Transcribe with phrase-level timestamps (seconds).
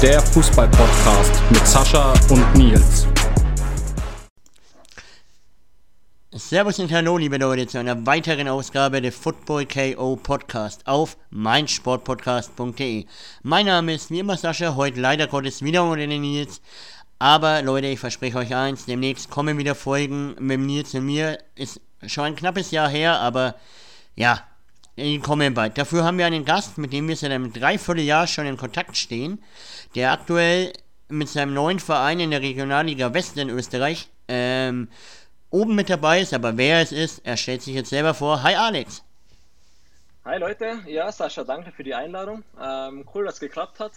[0.00, 3.08] Der Fußball-Podcast mit Sascha und Nils.
[6.30, 13.06] Servus und Hallo, liebe Leute, zu einer weiteren Ausgabe des Football KO Podcast auf meinsportpodcast.de.
[13.42, 16.62] Mein Name ist wie immer Sascha, heute leider Gottes wieder ohne den Nils.
[17.18, 21.38] Aber Leute, ich verspreche euch eins, demnächst kommen wieder Folgen mit Nils und mir.
[21.56, 23.56] Ist schon ein knappes Jahr her, aber
[24.14, 24.47] ja,
[24.98, 25.78] die kommen bald.
[25.78, 29.42] Dafür haben wir einen Gast, mit dem wir seit einem Dreivierteljahr schon in Kontakt stehen,
[29.94, 30.72] der aktuell
[31.08, 34.88] mit seinem neuen Verein in der Regionalliga West in Österreich ähm,
[35.50, 38.42] oben mit dabei ist, aber wer es ist, er stellt sich jetzt selber vor.
[38.42, 39.02] Hi Alex.
[40.24, 42.42] Hi Leute, ja Sascha, danke für die Einladung.
[42.60, 43.92] Ähm, cool, dass es geklappt hat.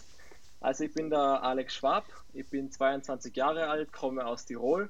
[0.60, 4.88] Also ich bin der Alex Schwab, ich bin 22 Jahre alt, komme aus Tirol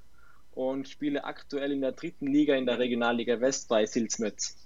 [0.54, 4.56] und spiele aktuell in der dritten Liga in der Regionalliga West bei Silzmötz.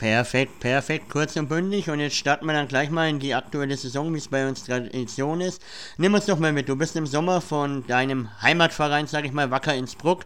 [0.00, 1.90] Perfekt, perfekt, kurz und bündig.
[1.90, 4.64] Und jetzt starten wir dann gleich mal in die aktuelle Saison, wie es bei uns
[4.64, 5.60] Tradition ist.
[5.98, 6.70] Nimm uns doch mal mit.
[6.70, 10.24] Du bist im Sommer von deinem Heimatverein, sage ich mal, Wacker Innsbruck,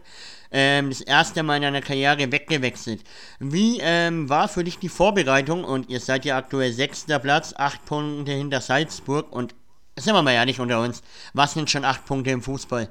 [0.49, 3.03] ähm, das erste Mal in deiner Karriere weggewechselt.
[3.39, 5.65] Wie ähm, war für dich die Vorbereitung?
[5.65, 9.29] Und ihr seid ja aktuell sechster Platz, acht Punkte hinter Salzburg.
[9.29, 9.55] Und
[9.97, 12.87] sind wir mal ehrlich unter uns, was sind schon acht Punkte im Fußball?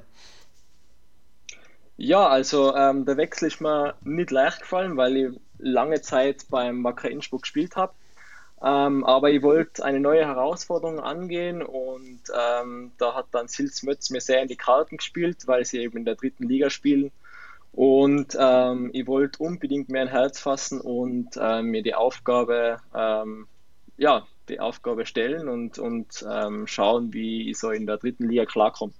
[1.97, 6.83] Ja, also ähm, der Wechsel ist mir nicht leicht gefallen, weil ich lange Zeit beim
[6.83, 7.93] Wacker Innsbruck gespielt habe.
[8.63, 14.09] Ähm, aber ich wollte eine neue Herausforderung angehen und ähm, da hat dann Sils Mötz
[14.09, 17.11] mir sehr in die Karten gespielt, weil sie eben in der dritten Liga spielen.
[17.73, 23.47] Und ähm, ich wollte unbedingt mehr ein Herz fassen und ähm, mir die Aufgabe, ähm,
[23.97, 28.45] ja, die Aufgabe stellen und, und ähm, schauen, wie ich so in der dritten Liga
[28.45, 28.93] klarkomme.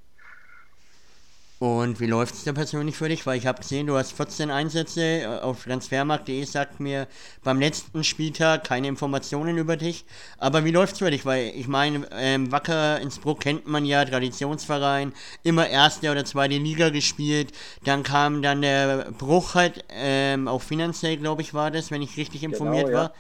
[1.66, 3.26] Und wie läuft es da persönlich für dich?
[3.26, 5.02] Weil ich habe gesehen, du hast 14 Einsätze.
[5.02, 7.08] Äh, auf transfermarkt.de sagt mir
[7.44, 10.06] beim letzten Spieltag keine Informationen über dich.
[10.38, 11.26] Aber wie läuft es für dich?
[11.26, 15.12] Weil ich meine, ähm, Wacker Innsbruck kennt man ja, Traditionsverein,
[15.42, 17.52] immer erste oder zweite Liga gespielt.
[17.84, 22.16] Dann kam dann der Bruch halt, ähm, auch finanziell, glaube ich, war das, wenn ich
[22.16, 23.04] richtig genau, informiert genau, ja.
[23.06, 23.14] war.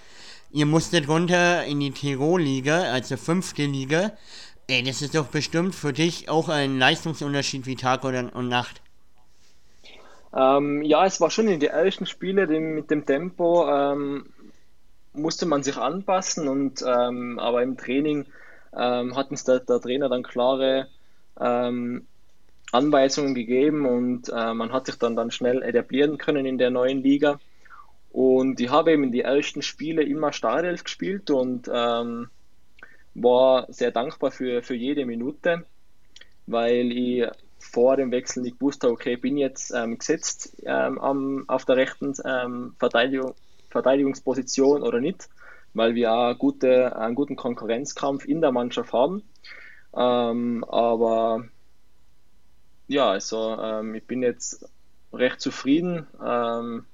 [0.51, 4.11] Ihr musstet runter in die Tirol-Liga, also fünfte Liga.
[4.67, 8.81] Ey, das ist doch bestimmt für dich auch ein Leistungsunterschied wie Tag oder, und Nacht.
[10.35, 14.25] Ähm, ja, es war schon in den ersten Spielen mit dem Tempo ähm,
[15.13, 18.25] musste man sich anpassen und ähm, aber im Training
[18.75, 20.87] ähm, hat uns der, der, Trainer dann klare
[21.39, 22.07] ähm,
[22.71, 27.01] Anweisungen gegeben und äh, man hat sich dann, dann schnell etablieren können in der neuen
[27.01, 27.39] Liga.
[28.11, 32.29] Und ich habe eben in die ersten Spiele immer Startelf gespielt und ähm,
[33.15, 35.65] war sehr dankbar für, für jede Minute,
[36.45, 37.27] weil ich
[37.57, 42.13] vor dem Wechsel nicht wusste, okay, bin jetzt ähm, gesetzt ähm, am, auf der rechten
[42.23, 43.33] ähm, Verteidigung,
[43.69, 45.29] Verteidigungsposition oder nicht,
[45.73, 49.23] weil wir auch gute, einen guten Konkurrenzkampf in der Mannschaft haben.
[49.95, 51.45] Ähm, aber
[52.87, 54.69] ja, also ähm, ich bin jetzt
[55.11, 56.07] recht zufrieden.
[56.23, 56.85] Ähm,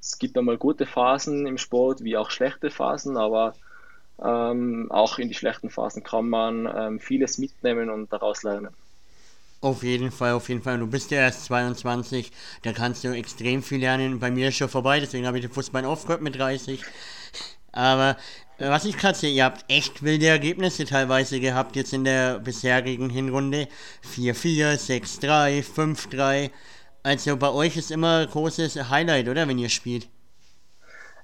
[0.00, 3.54] es gibt einmal gute Phasen im Sport, wie auch schlechte Phasen, aber
[4.22, 8.74] ähm, auch in die schlechten Phasen kann man ähm, vieles mitnehmen und daraus lernen.
[9.60, 10.78] Auf jeden Fall, auf jeden Fall.
[10.78, 12.30] Du bist ja erst 22,
[12.62, 14.20] da kannst du extrem viel lernen.
[14.20, 16.84] Bei mir ist schon vorbei, deswegen habe ich den Fußball aufgehört mit 30.
[17.72, 18.16] Aber
[18.58, 22.38] äh, was ich gerade sehe, ihr habt echt wilde Ergebnisse teilweise gehabt jetzt in der
[22.38, 23.68] bisherigen Hinrunde.
[24.14, 26.50] 4-4, 6-3, 5-3.
[27.02, 30.08] Also bei euch ist immer großes Highlight, oder, wenn ihr spielt?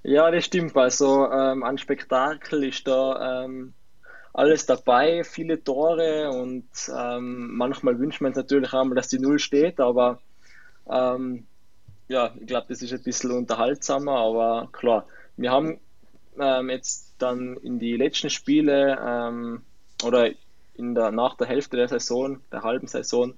[0.02, 0.76] Ja, das stimmt.
[0.76, 3.74] Also ähm, an Spektakel ist da ähm,
[4.32, 9.38] alles dabei, viele Tore und ähm, manchmal wünscht man es natürlich einmal, dass die Null
[9.38, 10.20] steht, aber
[10.90, 11.46] ähm,
[12.08, 15.80] ja, ich glaube, das ist ein bisschen unterhaltsamer, aber klar, wir haben
[16.40, 19.62] ähm, jetzt dann in die letzten Spiele ähm,
[20.04, 20.30] oder
[20.76, 23.34] in der, nach der Hälfte der Saison, der halben Saison,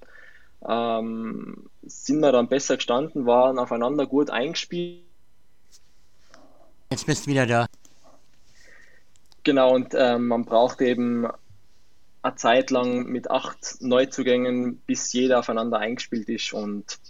[1.82, 5.03] sind wir dann besser gestanden, waren aufeinander gut eingespielt
[6.94, 7.66] Jetzt bist du wieder da.
[9.42, 11.26] Genau, und ähm, man braucht eben
[12.22, 16.52] eine Zeit lang mit acht Neuzugängen, bis jeder aufeinander eingespielt ist.
[16.52, 17.00] Und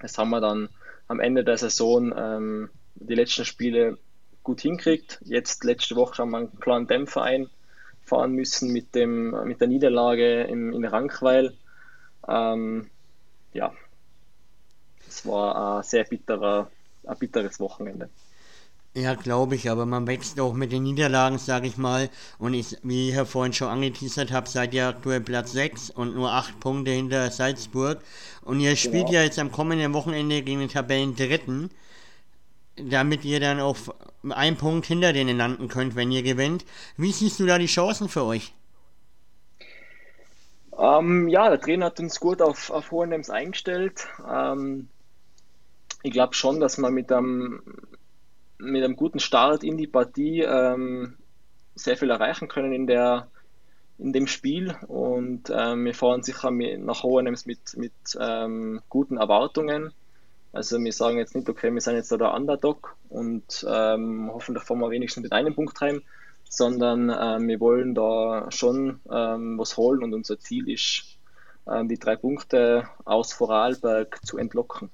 [0.00, 0.68] das haben wir dann
[1.08, 3.96] am Ende der Saison ähm, die letzten Spiele
[4.42, 5.18] gut hinkriegt.
[5.24, 10.42] Jetzt letzte Woche haben wir einen kleinen Dämpfer einfahren müssen mit, dem, mit der Niederlage
[10.42, 11.54] im, in Rankweil.
[12.28, 12.90] Ähm,
[13.54, 13.72] ja,
[15.08, 16.70] es war ein sehr bitterer,
[17.06, 18.10] ein bitteres Wochenende.
[18.92, 22.10] Ja, glaube ich, aber man wächst auch mit den Niederlagen, sage ich mal.
[22.38, 26.16] Und ich, wie ich ja vorhin schon angeteasert habe, seid ihr aktuell Platz 6 und
[26.16, 28.00] nur 8 Punkte hinter Salzburg.
[28.42, 29.12] Und ihr spielt genau.
[29.12, 31.70] ja jetzt am kommenden Wochenende gegen den Tabellen Dritten,
[32.76, 33.94] damit ihr dann auf
[34.28, 36.64] einen Punkt hinter denen landen könnt, wenn ihr gewinnt.
[36.96, 38.52] Wie siehst du da die Chancen für euch?
[40.80, 44.08] Ähm, ja, der Trainer hat uns gut auf, auf Hohenems eingestellt.
[44.28, 44.88] Ähm,
[46.02, 47.62] ich glaube schon, dass man mit einem,
[48.60, 51.16] mit einem guten Start in die Partie ähm,
[51.74, 53.28] sehr viel erreichen können in, der,
[53.98, 54.76] in dem Spiel.
[54.86, 59.92] Und ähm, wir fahren sicher mit, nach Hohenems mit, mit ähm, guten Erwartungen.
[60.52, 64.64] Also wir sagen jetzt nicht, okay, wir sind jetzt da der Underdog und ähm, hoffentlich
[64.64, 66.02] fahren wir wenigstens mit einem Punkt heim,
[66.48, 71.16] sondern ähm, wir wollen da schon ähm, was holen und unser Ziel ist,
[71.84, 74.90] die drei Punkte aus Vorarlberg zu entlocken.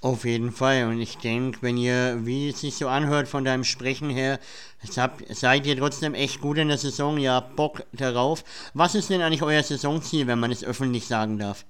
[0.00, 0.86] Auf jeden Fall.
[0.86, 4.38] Und ich denke, wenn ihr, wie es sich so anhört von deinem Sprechen her,
[4.80, 8.44] seid ihr trotzdem echt gut in der Saison, ihr habt Bock darauf.
[8.74, 11.64] Was ist denn eigentlich euer Saisonziel, wenn man es öffentlich sagen darf?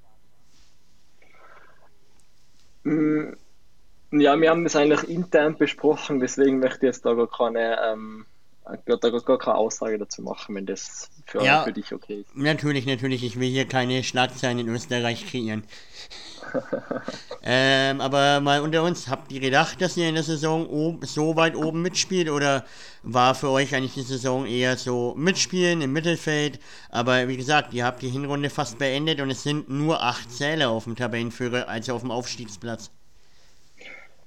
[2.84, 3.32] Mm,
[4.10, 8.26] ja, wir haben das eigentlich intern besprochen, deswegen möchte ich jetzt da gar keine ähm,
[8.86, 12.36] da gar keine Aussage dazu machen, wenn das für, ja, für dich okay ist.
[12.36, 13.24] Natürlich, natürlich.
[13.24, 15.64] Ich will hier keine Schlagzeilen in Österreich kreieren.
[17.42, 21.56] ähm, aber mal unter uns, habt ihr gedacht, dass ihr in der Saison so weit
[21.56, 22.64] oben mitspielt oder
[23.02, 26.58] war für euch eigentlich die Saison eher so mitspielen im Mittelfeld?
[26.90, 30.70] Aber wie gesagt, ihr habt die Hinrunde fast beendet und es sind nur acht Zähler
[30.70, 32.90] auf dem Tabellenführer, also auf dem Aufstiegsplatz.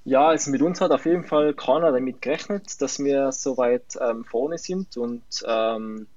[0.03, 3.98] Ja, also mit uns hat auf jeden Fall keiner damit gerechnet, dass wir so weit
[4.01, 6.07] ähm, vorne sind und ähm,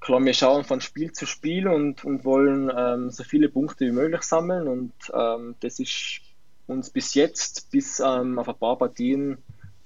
[0.00, 3.92] klar, wir schauen von Spiel zu Spiel und, und wollen ähm, so viele Punkte wie
[3.92, 6.20] möglich sammeln und ähm, das ist
[6.66, 9.36] uns bis jetzt, bis ähm, auf ein paar Partien,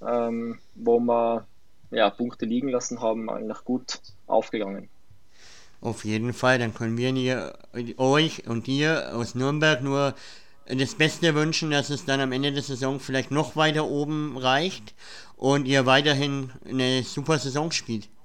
[0.05, 1.45] ähm, wo wir
[1.91, 4.89] ja, Punkte liegen lassen haben, eigentlich gut aufgegangen.
[5.81, 7.53] Auf jeden Fall, dann können wir
[7.97, 10.15] euch und dir aus Nürnberg nur
[10.67, 14.93] das Beste wünschen, dass es dann am Ende der Saison vielleicht noch weiter oben reicht
[15.37, 18.09] und ihr weiterhin eine super Saison spielt.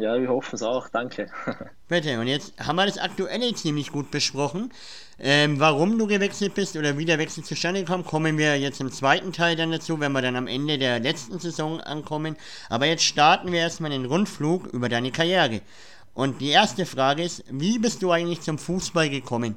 [0.00, 1.28] Ja, wir hoffen es auch, danke.
[1.88, 4.72] Bitte, und jetzt haben wir das Aktuelle ziemlich gut besprochen.
[5.18, 8.90] Ähm, warum du gewechselt bist oder wie der Wechsel zustande kam, kommen wir jetzt im
[8.90, 12.36] zweiten Teil dann dazu, wenn wir dann am Ende der letzten Saison ankommen.
[12.68, 15.60] Aber jetzt starten wir erstmal den Rundflug über deine Karriere.
[16.14, 19.56] Und die erste Frage ist, wie bist du eigentlich zum Fußball gekommen?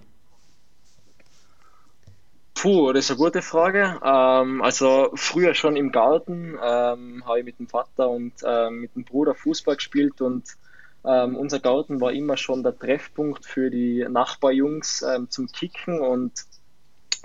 [2.53, 3.99] Puh, das ist eine gute Frage.
[4.03, 8.95] Ähm, also früher schon im Garten ähm, habe ich mit dem Vater und ähm, mit
[8.95, 10.57] dem Bruder Fußball gespielt und
[11.05, 16.45] ähm, unser Garten war immer schon der Treffpunkt für die Nachbarjungs ähm, zum Kicken und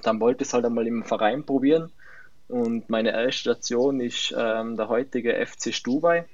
[0.02, 1.90] dann wollte ich es halt einmal im Verein probieren.
[2.46, 6.26] Und meine erste Station ist ähm, der heutige FC Stubai.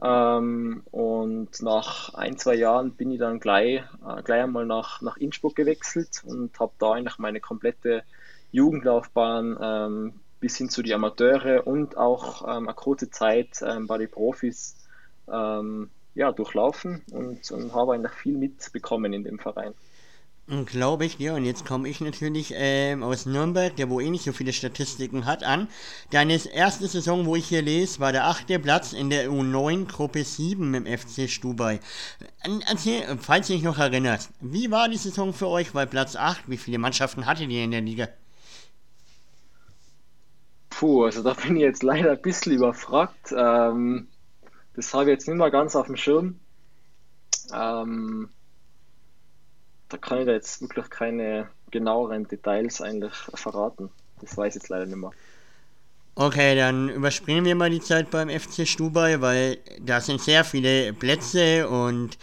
[0.00, 5.16] Ähm, und nach ein, zwei Jahren bin ich dann gleich, äh, gleich einmal nach, nach
[5.16, 8.04] Innsbruck gewechselt und habe da eigentlich meine komplette
[8.52, 13.98] Jugendlaufbahn ähm, bis hin zu die Amateure und auch ähm, eine kurze Zeit ähm, bei
[13.98, 14.76] den Profis
[15.30, 19.74] ähm, ja, durchlaufen und, und habe eigentlich viel mitbekommen in dem Verein.
[20.66, 21.32] Glaube ich dir.
[21.32, 25.24] Und jetzt komme ich natürlich ähm, aus Nürnberg, der wo eh nicht so viele Statistiken
[25.24, 25.66] hat, an.
[26.10, 30.22] Deine erste Saison, wo ich hier lese, war der achte Platz in der U9 Gruppe
[30.24, 31.80] 7 im FC Stubai.
[32.68, 35.74] Erzähl, falls du dich noch erinnerst, wie war die Saison für euch?
[35.74, 38.08] Weil Platz 8, wie viele Mannschaften hattet ihr in der Liga?
[40.68, 43.32] Puh, also da bin ich jetzt leider ein bisschen überfragt.
[43.34, 44.06] Ähm,
[44.74, 46.40] das habe ich jetzt nicht mehr ganz auf dem Schirm.
[47.54, 48.28] Ähm,
[49.92, 53.90] da kann ich da jetzt wirklich keine genaueren Details eigentlich verraten.
[54.20, 55.10] Das weiß ich jetzt leider nicht mehr.
[56.14, 60.92] Okay, dann überspringen wir mal die Zeit beim FC Stubai, weil da sind sehr viele
[60.92, 62.18] Plätze und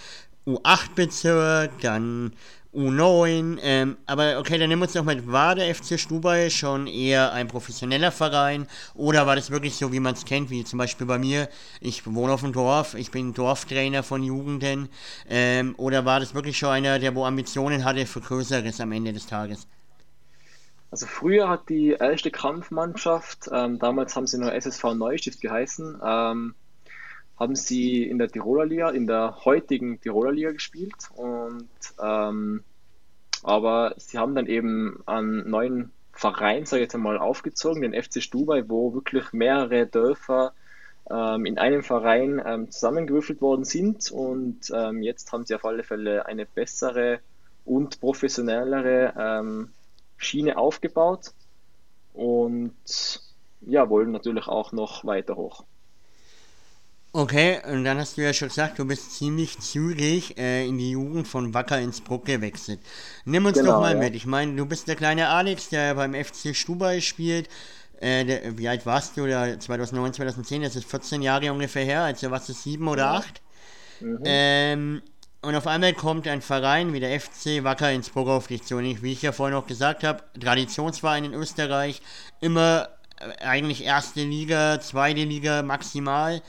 [0.46, 2.34] U8-Bezirk, dann
[2.74, 6.86] U9, ähm, aber okay, dann nehmen wir uns doch mal, war der FC Stubai schon
[6.86, 10.78] eher ein professioneller Verein oder war das wirklich so, wie man es kennt, wie zum
[10.78, 11.50] Beispiel bei mir,
[11.82, 14.90] ich wohne auf dem Dorf, ich bin Dorftrainer von Jugenden,
[15.28, 19.14] ähm, oder war das wirklich schon einer, der wo Ambitionen hatte für Größeres am Ende
[19.14, 19.68] des Tages?
[20.92, 26.56] Also früher hat die erste Kampfmannschaft, ähm, damals haben sie nur SSV Neustift geheißen, ähm,
[27.40, 31.10] haben sie in der Tiroler Liga, in der heutigen Tiroler Liga gespielt.
[31.16, 31.70] Und
[32.02, 32.64] ähm,
[33.44, 38.22] aber sie haben dann eben einen neuen Verein, sage ich jetzt einmal, aufgezogen, den FC
[38.22, 40.54] Stubai, wo wirklich mehrere Dörfer
[41.10, 44.12] ähm, in einem Verein ähm, zusammengewürfelt worden sind.
[44.12, 47.20] Und ähm, jetzt haben sie auf alle Fälle eine bessere
[47.64, 49.70] und professionellere ähm,
[50.18, 51.32] Schiene aufgebaut
[52.14, 52.74] und
[53.62, 55.64] ja, wollen natürlich auch noch weiter hoch.
[57.20, 60.92] Okay, und dann hast du ja schon gesagt, du bist ziemlich zügig äh, in die
[60.92, 62.80] Jugend von Wacker ins Bruck gewechselt.
[63.26, 64.00] Nimm uns genau, doch mal ja.
[64.00, 64.16] mit.
[64.16, 67.50] Ich meine, du bist der kleine Alex, der beim FC Stubai spielt.
[68.00, 69.28] Äh, der, wie alt warst du?
[69.28, 73.42] Da 2009, 2010, das ist 14 Jahre ungefähr her, also warst du sieben oder acht.
[74.00, 74.20] Mhm.
[74.24, 75.02] Ähm,
[75.42, 78.78] Und auf einmal kommt ein Verein wie der FC Wacker Innsbruck auf dich zu.
[78.78, 82.02] Und wie ich ja vorhin noch gesagt habe, Traditionsverein in Österreich,
[82.40, 82.88] immer
[83.20, 86.42] äh, eigentlich erste Liga, zweite Liga maximal.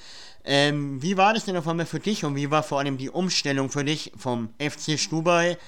[0.44, 3.10] Ähm, wie war das denn auf einmal für dich und wie war vor allem die
[3.10, 5.58] Umstellung für dich vom FC Stubai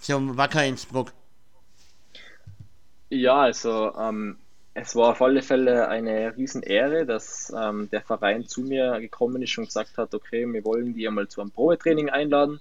[0.00, 1.12] zum Wacker Innsbruck?
[3.08, 4.36] Ja, also ähm,
[4.74, 9.58] es war auf alle Fälle eine Riesenehre, dass ähm, der Verein zu mir gekommen ist
[9.58, 12.60] und gesagt hat, okay, wir wollen die einmal zu einem Probetraining einladen,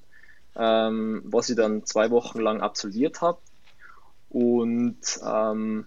[0.56, 3.38] ähm, was ich dann zwei Wochen lang absolviert habe
[4.30, 5.86] und ähm,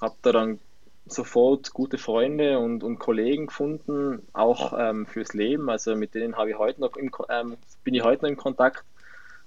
[0.00, 0.58] habe da dann
[1.06, 5.68] sofort gute Freunde und, und Kollegen gefunden, auch ähm, fürs Leben.
[5.68, 8.84] Also mit denen habe ich heute noch im, ähm, bin ich heute noch in Kontakt.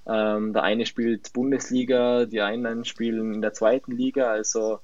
[0.05, 4.29] Ähm, der eine spielt Bundesliga, die anderen spielen in der zweiten Liga.
[4.29, 4.79] Also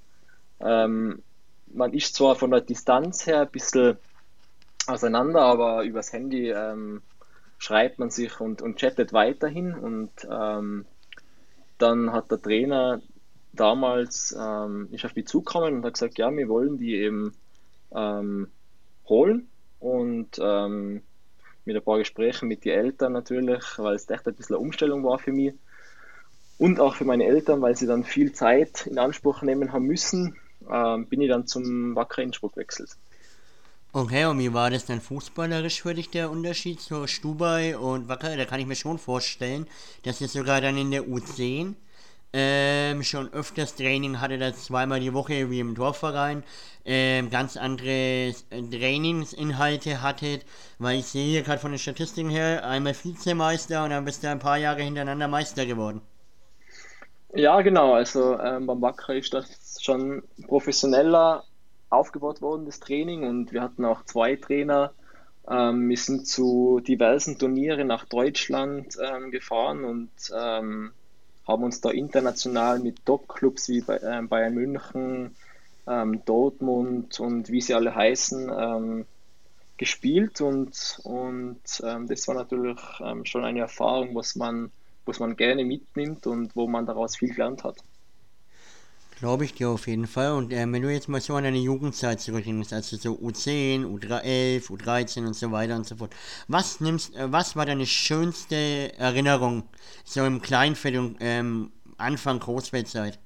[0.59, 1.21] ähm,
[1.67, 3.97] man ist zwar von der Distanz her ein bisschen
[4.87, 7.01] auseinander, aber übers Handy ähm,
[7.57, 9.73] schreibt man sich und, und chattet weiterhin.
[9.73, 10.85] Und ähm,
[11.77, 13.01] dann hat der Trainer
[13.53, 17.33] damals ähm, ist auf die zugekommen und hat gesagt, ja, wir wollen die eben
[17.95, 18.47] ähm,
[19.07, 19.47] holen
[19.79, 21.01] und ähm,
[21.65, 25.03] mit ein paar Gesprächen mit den Eltern natürlich, weil es echt ein bisschen eine Umstellung
[25.03, 25.53] war für mich
[26.57, 30.35] und auch für meine Eltern, weil sie dann viel Zeit in Anspruch nehmen haben müssen,
[30.69, 32.97] ähm, bin ich dann zum Wacker Innsbruck gewechselt.
[33.95, 38.35] Okay, und wie war das dann fußballerisch für dich der Unterschied zu Stubai und Wacker?
[38.35, 39.67] Da kann ich mir schon vorstellen,
[40.01, 41.75] dass ihr sogar dann in der U10
[42.33, 46.43] ähm, schon öfters Training hatte, das zweimal die Woche wie im Dorfverein,
[46.83, 50.45] ähm, ganz andere Trainingsinhalte hattet,
[50.79, 54.29] weil ich sehe hier gerade von den Statistiken her, einmal Vizemeister und dann bist du
[54.29, 56.01] ein paar Jahre hintereinander Meister geworden.
[57.35, 61.43] Ja, genau, also ähm, beim Wacker ist das schon professioneller
[61.89, 64.93] aufgebaut worden, das Training, und wir hatten auch zwei Trainer.
[65.47, 70.91] Ähm, wir sind zu diversen Turnieren nach Deutschland ähm, gefahren und ähm,
[71.47, 75.35] haben uns da international mit Top-Clubs wie äh, Bayern München,
[75.87, 79.05] ähm, Dortmund und wie sie alle heißen, ähm,
[79.77, 82.79] gespielt und, und ähm, das war natürlich
[83.23, 84.71] schon eine Erfahrung, was man,
[85.05, 87.77] was man gerne mitnimmt und wo man daraus viel gelernt hat.
[89.23, 90.33] Glaube ich dir auf jeden Fall.
[90.33, 94.67] Und äh, wenn du jetzt mal so an deine Jugendzeit zurückdenkst, also so U10, U11,
[94.69, 96.13] U13 und so weiter und so fort.
[96.49, 99.63] Was nimmst, äh, was war deine schönste Erinnerung
[100.03, 103.17] so im Kleinfeld und ähm, Anfang Großfeldzeit?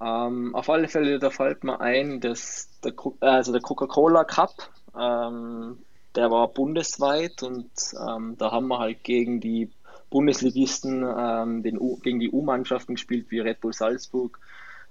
[0.00, 5.78] Ähm, auf alle Fälle, da fällt mir ein, dass der, also der Coca-Cola Cup, ähm,
[6.14, 7.68] der war bundesweit und
[8.00, 9.72] ähm, da haben wir halt gegen die
[10.10, 14.38] Bundesligisten ähm, den U, gegen die U-Mannschaften gespielt, wie Red Bull Salzburg,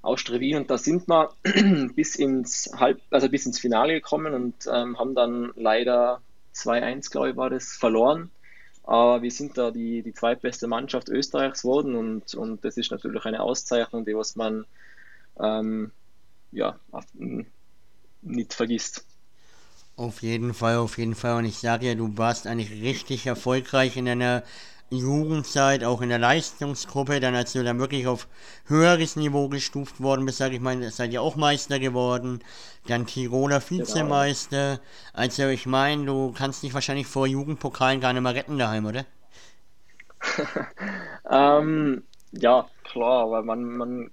[0.02, 0.58] Austria Wien.
[0.58, 1.30] Und da sind wir
[1.96, 6.22] bis ins Halb, also bis ins Finale gekommen und ähm, haben dann leider
[6.54, 8.32] 2-1, glaube ich, war das, verloren.
[8.84, 13.26] Aber wir sind da die, die zweitbeste Mannschaft Österreichs geworden und, und das ist natürlich
[13.26, 14.66] eine Auszeichnung, die was man
[15.40, 15.92] ähm,
[16.52, 16.80] ja,
[18.22, 19.06] nicht vergisst.
[19.98, 21.38] Auf jeden Fall, auf jeden Fall.
[21.38, 24.44] Und ich sage ja, du warst eigentlich richtig erfolgreich in deiner
[24.90, 28.28] Jugendzeit, auch in der Leistungsgruppe, dann als du dann wirklich auf
[28.68, 32.42] höheres Niveau gestuft worden bist, sage ich mal, seid ihr auch Meister geworden,
[32.88, 33.82] dann Tiroler genau.
[33.82, 34.76] Vizemeister.
[34.76, 34.88] Genau.
[35.14, 39.06] Also ich meine, du kannst dich wahrscheinlich vor Jugendpokalen gar nicht mehr retten daheim, oder?
[41.30, 44.12] ähm, ja, klar, weil man, man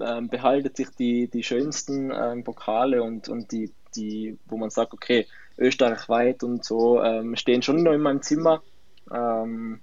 [0.00, 4.92] ähm, behaltet sich die, die schönsten ähm, Pokale und, und die, die, wo man sagt,
[4.92, 5.26] okay,
[5.58, 8.62] österreichweit und so, ähm, stehen schon noch in meinem Zimmer.
[9.12, 9.80] Ähm,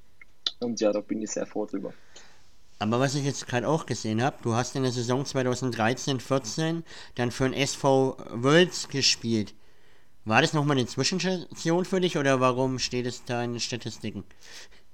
[0.59, 1.93] und ja, da bin ich sehr froh drüber.
[2.79, 6.83] Aber was ich jetzt gerade auch gesehen habe, du hast in der Saison 2013-14
[7.15, 9.53] dann für den SV Wölz gespielt.
[10.25, 14.23] War das nochmal eine Zwischenstation für dich oder warum steht es da in den Statistiken?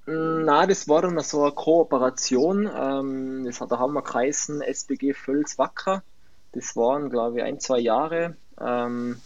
[0.05, 2.69] Mm, na, das war dann so eine Kooperation.
[2.73, 6.03] Ähm, das hat der Hammer geheißen, SBG Völz Wacker.
[6.51, 8.35] Das waren, glaube ich, ein, zwei Jahre.
[8.59, 9.21] Ähm,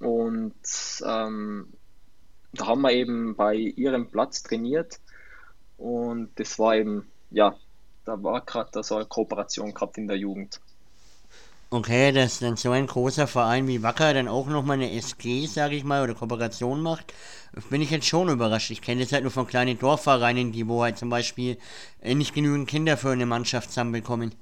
[0.00, 0.54] und
[1.04, 1.72] ähm,
[2.56, 5.00] da haben wir eben bei ihrem Platz trainiert
[5.76, 7.54] und das war eben, ja,
[8.04, 10.60] da war gerade so eine Kooperation gehabt in der Jugend.
[11.68, 15.74] Okay, dass dann so ein großer Verein wie Wacker dann auch nochmal eine SG, sage
[15.74, 17.12] ich mal, oder Kooperation macht,
[17.70, 18.70] bin ich jetzt schon überrascht.
[18.70, 21.58] Ich kenne das halt nur von kleinen Dorfvereinen, die wo halt zum Beispiel
[22.00, 24.32] äh, nicht genügend Kinder für eine Mannschaft zusammenbekommen.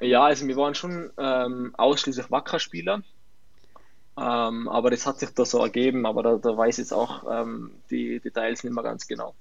[0.00, 3.02] Ja, also wir waren schon ähm, ausschließlich Wacker-Spieler.
[4.18, 7.70] Ähm, aber das hat sich da so ergeben, aber da, da weiß jetzt auch ähm,
[7.90, 9.34] die Details nicht mehr ganz genau.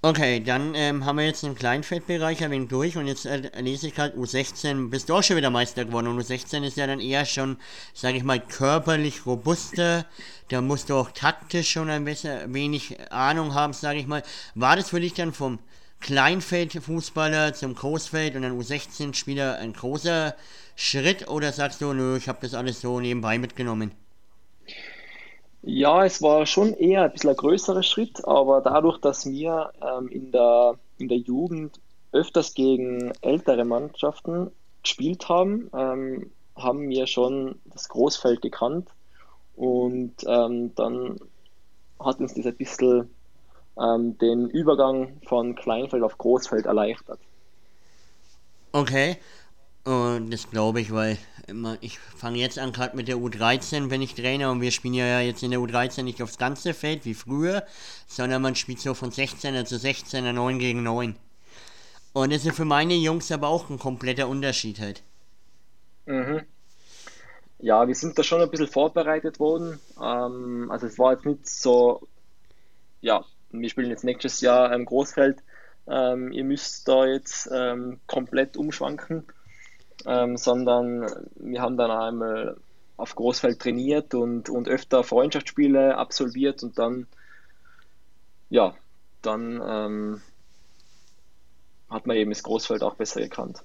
[0.00, 3.88] Okay, dann ähm, haben wir jetzt den Kleinfeldbereich ein wenig durch und jetzt äh, lese
[3.88, 7.00] ich gerade U16, bist du auch schon wieder Meister geworden und U16 ist ja dann
[7.00, 7.56] eher schon,
[7.94, 10.06] sage ich mal, körperlich robuster,
[10.50, 14.22] da musst du auch taktisch schon ein wenig Ahnung haben, sage ich mal.
[14.54, 15.58] War das für dich dann vom
[16.00, 20.36] Kleinfeldfußballer zum Großfeld und dann U16-Spieler ein großer
[20.80, 23.90] Schritt oder sagst du, nö, ich habe das alles so nebenbei mitgenommen?
[25.62, 30.06] Ja, es war schon eher ein bisschen ein größerer Schritt, aber dadurch, dass wir ähm,
[30.06, 31.80] in der, in der Jugend
[32.12, 34.52] öfters gegen ältere Mannschaften
[34.84, 38.88] gespielt haben, ähm, haben wir schon das Großfeld gekannt
[39.56, 41.18] und ähm, dann
[41.98, 43.10] hat uns das ein bisschen
[43.76, 47.18] ähm, den Übergang von Kleinfeld auf Großfeld erleichtert.
[48.72, 49.16] Okay,
[49.84, 51.18] und das glaube ich, weil
[51.80, 55.20] ich fange jetzt an gerade mit der U13, wenn ich traine und wir spielen ja
[55.20, 57.64] jetzt in der U13 nicht aufs ganze Feld wie früher,
[58.06, 61.16] sondern man spielt so von 16er zu 16er 9 gegen 9.
[62.12, 65.02] Und das ist für meine Jungs aber auch ein kompletter Unterschied halt.
[66.06, 66.42] Mhm.
[67.60, 69.80] Ja, wir sind da schon ein bisschen vorbereitet worden.
[70.00, 72.06] Ähm, also es war jetzt nicht so,
[73.00, 75.42] ja, wir spielen jetzt nächstes Jahr im Großfeld.
[75.86, 79.24] Ähm, ihr müsst da jetzt ähm, komplett umschwanken
[80.06, 82.56] ähm, sondern wir haben dann einmal
[82.96, 87.06] auf Großfeld trainiert und, und öfter Freundschaftsspiele absolviert und dann,
[88.50, 88.74] ja,
[89.22, 90.22] dann ähm,
[91.88, 93.62] hat man eben das Großfeld auch besser gekannt.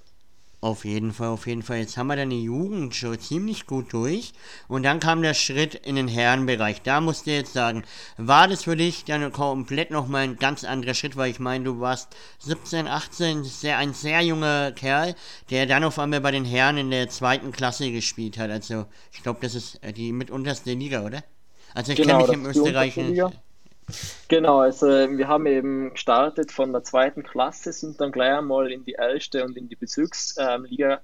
[0.64, 1.80] Auf jeden Fall, auf jeden Fall.
[1.80, 4.32] Jetzt haben wir deine Jugend schon ziemlich gut durch.
[4.66, 6.80] Und dann kam der Schritt in den Herrenbereich.
[6.80, 7.84] Da musst du jetzt sagen,
[8.16, 11.80] war das für dich dann komplett nochmal ein ganz anderer Schritt, weil ich meine, du
[11.80, 15.14] warst 17, 18, sehr, ein sehr junger Kerl,
[15.50, 18.48] der dann auf einmal bei den Herren in der zweiten Klasse gespielt hat.
[18.48, 21.24] Also, ich glaube, das ist die mitunterste Liga, oder?
[21.74, 23.32] Also, ich genau, kenne mich im Österreichischen.
[24.28, 28.84] Genau, also wir haben eben gestartet von der zweiten Klasse, sind dann gleich einmal in
[28.84, 31.00] die erste und in die Bezirksliga,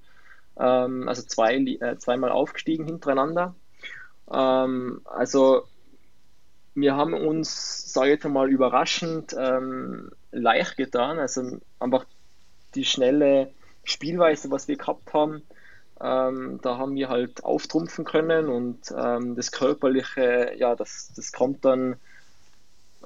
[0.59, 3.55] ähm, also zwei, äh, zweimal aufgestiegen hintereinander.
[4.31, 5.63] Ähm, also
[6.73, 11.19] wir haben uns, sage ich jetzt mal, überraschend ähm, leicht getan.
[11.19, 12.05] Also einfach
[12.75, 13.51] die schnelle
[13.83, 15.43] Spielweise, was wir gehabt haben,
[15.99, 21.63] ähm, da haben wir halt auftrumpfen können und ähm, das Körperliche, ja, das, das kommt
[21.65, 21.97] dann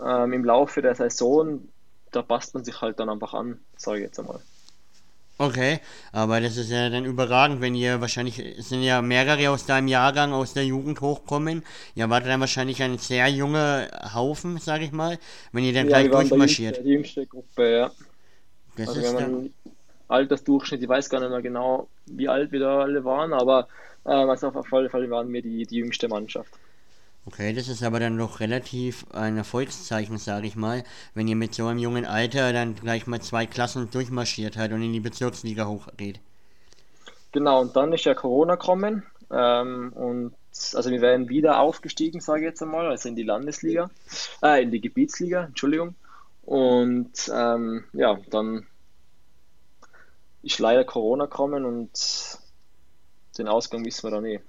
[0.04, 1.68] ähm, im Laufe der Saison,
[2.12, 4.40] da passt man sich halt dann einfach an, sage ich jetzt einmal.
[5.38, 5.80] Okay,
[6.14, 9.90] aber das ist ja dann überragend, wenn ihr wahrscheinlich, es sind ja mehrere aus deinem
[9.90, 11.64] Jahrgang, aus der Jugend hochkommen.
[11.94, 15.20] Ihr wart dann wahrscheinlich ein sehr junger Haufen, sage ich mal,
[15.52, 16.78] wenn ihr dann ja, gleich durchmarschiert.
[16.78, 17.92] Die jüngste, die jüngste Gruppe, ja.
[18.78, 19.54] Das also ist wenn man
[20.08, 23.68] Altersdurchschnitt, ich weiß gar nicht mehr genau, wie alt wir da alle waren, aber
[24.06, 26.54] äh, also auf jeden Fall waren wir die, die jüngste Mannschaft.
[27.28, 30.84] Okay, das ist aber dann doch relativ ein Erfolgszeichen, sage ich mal,
[31.16, 34.84] wenn ihr mit so einem jungen Alter dann gleich mal zwei Klassen durchmarschiert hat und
[34.84, 36.20] in die Bezirksliga hochgeht.
[37.32, 40.36] Genau, und dann ist ja Corona gekommen ähm, und
[40.74, 43.90] also wir werden wieder aufgestiegen, sage ich jetzt einmal, also in die Landesliga,
[44.44, 45.96] äh, in die Gebietsliga, Entschuldigung.
[46.44, 48.68] Und ähm, ja, dann
[50.44, 51.90] ist leider Corona gekommen und
[53.38, 54.40] den Ausgang wissen wir dann eh,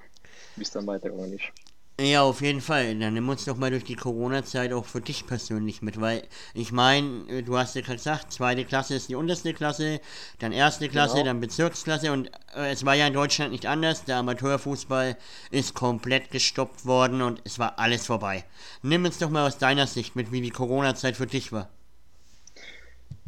[0.57, 1.66] wie es dann weitergegangen ist.
[1.99, 2.95] Ja, auf jeden Fall.
[2.99, 6.71] Dann nimm uns doch mal durch die Corona-Zeit auch für dich persönlich mit, weil ich
[6.71, 10.01] meine, du hast ja gerade gesagt, zweite Klasse ist die unterste Klasse,
[10.39, 11.27] dann erste Klasse, genau.
[11.27, 14.05] dann Bezirksklasse und äh, es war ja in Deutschland nicht anders.
[14.05, 15.17] Der Amateurfußball
[15.51, 18.45] ist komplett gestoppt worden und es war alles vorbei.
[18.83, 21.71] Nimm uns doch mal aus deiner Sicht mit, wie die Corona-Zeit für dich war.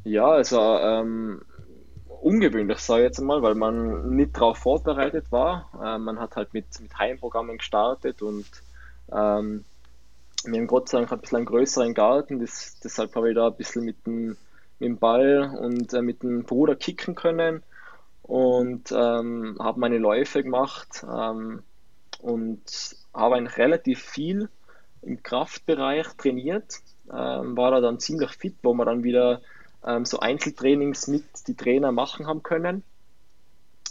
[0.05, 1.41] Ja, also ähm,
[2.21, 5.71] ungewöhnlich, sage ich jetzt mal, weil man nicht darauf vorbereitet war.
[5.83, 8.47] Äh, man hat halt mit, mit Heimprogrammen gestartet und
[9.13, 9.65] ähm,
[10.45, 13.49] wir haben Gott sei Dank ein bisschen einen größeren Garten, das, deshalb habe ich da
[13.49, 14.37] ein bisschen mit dem,
[14.79, 17.63] mit dem Ball und äh, mit dem Bruder kicken können
[18.23, 21.63] und ähm, habe meine Läufe gemacht ähm,
[22.21, 22.61] und
[23.15, 24.49] habe eigentlich relativ viel
[25.03, 26.75] im Kraftbereich trainiert,
[27.13, 29.41] ähm, war da dann ziemlich fit, wo man dann wieder
[29.85, 32.83] ähm, so Einzeltrainings mit die Trainer machen haben können.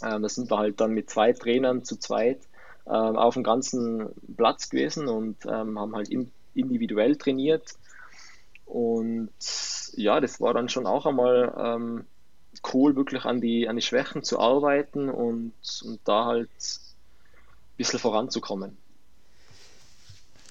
[0.03, 2.39] Ähm, da sind wir halt dann mit zwei Trainern zu zweit
[2.85, 7.75] ähm, auf dem ganzen Platz gewesen und ähm, haben halt in, individuell trainiert.
[8.65, 9.31] Und
[9.93, 12.05] ja, das war dann schon auch einmal ähm,
[12.73, 15.53] cool, wirklich an die, an die Schwächen zu arbeiten und,
[15.85, 18.77] und da halt ein bisschen voranzukommen.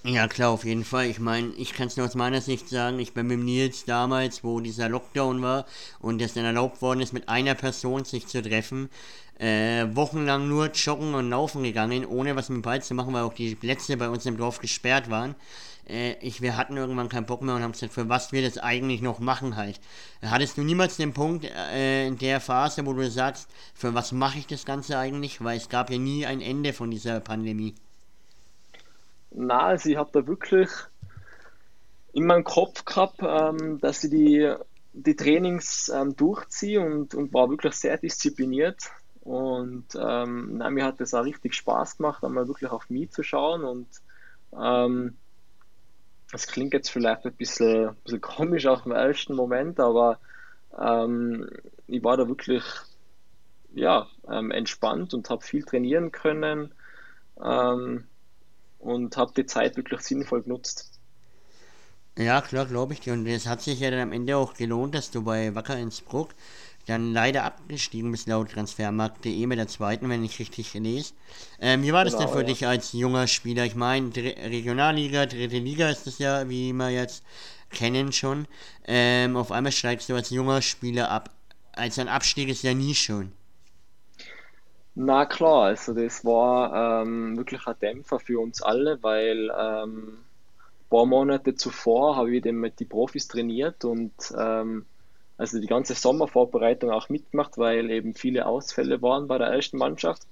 [0.09, 1.07] Ja, klar, auf jeden Fall.
[1.07, 4.45] Ich meine, ich kann es nur aus meiner Sicht sagen, ich bin mit Nils damals,
[4.45, 5.67] wo dieser Lockdown war
[5.99, 8.89] und es dann erlaubt worden ist, mit einer Person sich zu treffen,
[9.41, 13.25] äh, wochenlang nur joggen und laufen gegangen, ohne was mit dem Ball zu machen, weil
[13.25, 15.35] auch die Plätze bei uns im Dorf gesperrt waren.
[15.89, 18.59] Äh, ich, wir hatten irgendwann keinen Bock mehr und haben gesagt, für was wir das
[18.59, 19.81] eigentlich noch machen halt.
[20.23, 24.39] Hattest du niemals den Punkt äh, in der Phase, wo du sagst, für was mache
[24.39, 25.43] ich das Ganze eigentlich?
[25.43, 27.75] Weil es gab ja nie ein Ende von dieser Pandemie.
[29.49, 30.71] Also ich habe da wirklich
[32.13, 34.55] in meinem Kopf gehabt, ähm, dass ich die,
[34.93, 38.83] die Trainings ähm, durchziehe und, und war wirklich sehr diszipliniert.
[39.21, 43.23] Und ähm, nein, mir hat das auch richtig Spaß gemacht, einmal wirklich auf mich zu
[43.23, 43.65] schauen.
[43.65, 43.89] Und
[44.59, 45.17] ähm,
[46.33, 50.19] das klingt jetzt vielleicht ein bisschen, ein bisschen komisch auch im ersten Moment, aber
[50.79, 51.49] ähm,
[51.87, 52.65] ich war da wirklich
[53.75, 56.73] ja, ähm, entspannt und habe viel trainieren können.
[57.43, 58.05] Ähm,
[58.79, 60.97] und habe die Zeit wirklich sinnvoll genutzt.
[62.19, 63.13] Ja, klar, glaube ich dir.
[63.13, 66.31] Und es hat sich ja dann am Ende auch gelohnt, dass du bei Wacker Innsbruck
[66.87, 71.15] dann leider abgestiegen bist laut Transfermarkt.de mit der zweiten, wenn ich richtig lese.
[71.61, 72.47] Ähm, wie war das genau, denn für ja.
[72.47, 73.65] dich als junger Spieler?
[73.65, 77.25] Ich meine, Regionalliga, dritte Liga ist das ja, wie wir jetzt
[77.71, 78.47] kennen schon.
[78.87, 81.31] Ähm, auf einmal steigst du als junger Spieler ab.
[81.73, 83.33] Als ein Abstieg ist ja nie schon.
[84.99, 90.89] Na klar, also das war ähm, wirklich ein Dämpfer für uns alle, weil ähm, ein
[90.89, 94.87] paar Monate zuvor habe ich dann mit den Profis trainiert und ähm,
[95.37, 100.23] also die ganze Sommervorbereitung auch mitgemacht, weil eben viele Ausfälle waren bei der ersten Mannschaft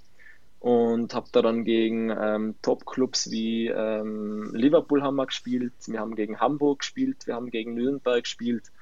[0.61, 6.14] und habe da dann gegen ähm, Top-Clubs wie ähm, Liverpool haben wir gespielt, wir haben
[6.14, 8.72] gegen Hamburg gespielt, wir haben gegen Nürnberg gespielt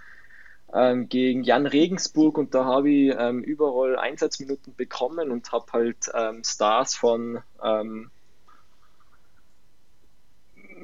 [0.75, 6.11] ähm, gegen Jan Regensburg und da habe ich ähm, überall Einsatzminuten bekommen und habe halt
[6.15, 8.11] ähm, Stars von ähm,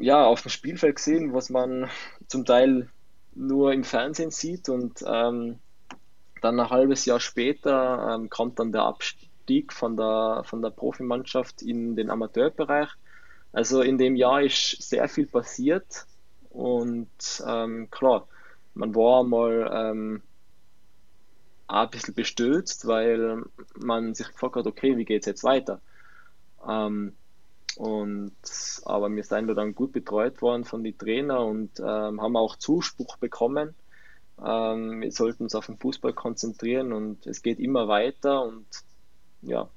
[0.01, 1.89] ja, auf dem Spielfeld gesehen, was man
[2.27, 2.89] zum Teil
[3.35, 5.59] nur im Fernsehen sieht und ähm,
[6.43, 11.63] dann ein halbes Jahr später ähm, kommt dann der Abstieg von der, von der Profimannschaft
[11.63, 12.91] in den Amateurbereich.
[13.53, 16.07] Also in dem Jahr ist sehr viel passiert
[16.51, 17.09] und
[17.91, 18.27] klar,
[18.79, 20.23] man war mal ähm,
[21.67, 23.43] auch ein bisschen bestürzt, weil
[23.77, 25.81] man sich gefragt hat, okay, wie geht es jetzt weiter?
[26.67, 27.15] Ähm,
[27.77, 28.37] und,
[28.85, 32.57] aber wir sind da dann gut betreut worden von den Trainern und ähm, haben auch
[32.57, 33.75] Zuspruch bekommen.
[34.45, 38.67] Ähm, wir sollten uns auf den Fußball konzentrieren und es geht immer weiter und
[39.43, 39.69] ja,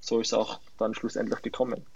[0.00, 1.86] so ist es auch dann schlussendlich gekommen.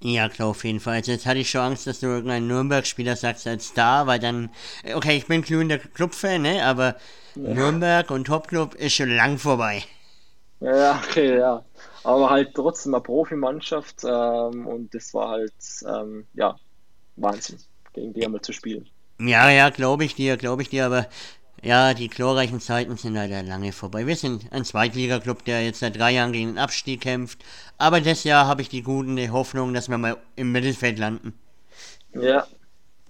[0.00, 0.94] Ja, klar, auf jeden Fall.
[0.96, 4.50] Also jetzt hatte ich schon Angst, dass du irgendeinen Nürnberg-Spieler sagst als Star, weil dann,
[4.94, 6.96] okay, ich bin glühender Club-Fan, ne, aber
[7.34, 7.54] ja.
[7.54, 9.84] Nürnberg und Topclub ist schon lang vorbei.
[10.60, 11.64] Ja, okay, ja.
[12.04, 15.54] Aber halt trotzdem eine Profimannschaft ähm, und das war halt,
[15.86, 16.56] ähm, ja,
[17.16, 17.58] Wahnsinn,
[17.92, 18.88] gegen die einmal zu spielen.
[19.20, 21.08] Ja, ja, glaube ich dir, glaube ich dir, aber
[21.62, 24.06] ja, die glorreichen Zeiten sind leider lange vorbei.
[24.06, 27.44] Wir sind ein Zweitligaklub, der jetzt seit drei Jahren gegen den Abstieg kämpft.
[27.78, 31.34] Aber das Jahr habe ich die gute Hoffnung, dass wir mal im Mittelfeld landen.
[32.14, 32.46] Ja,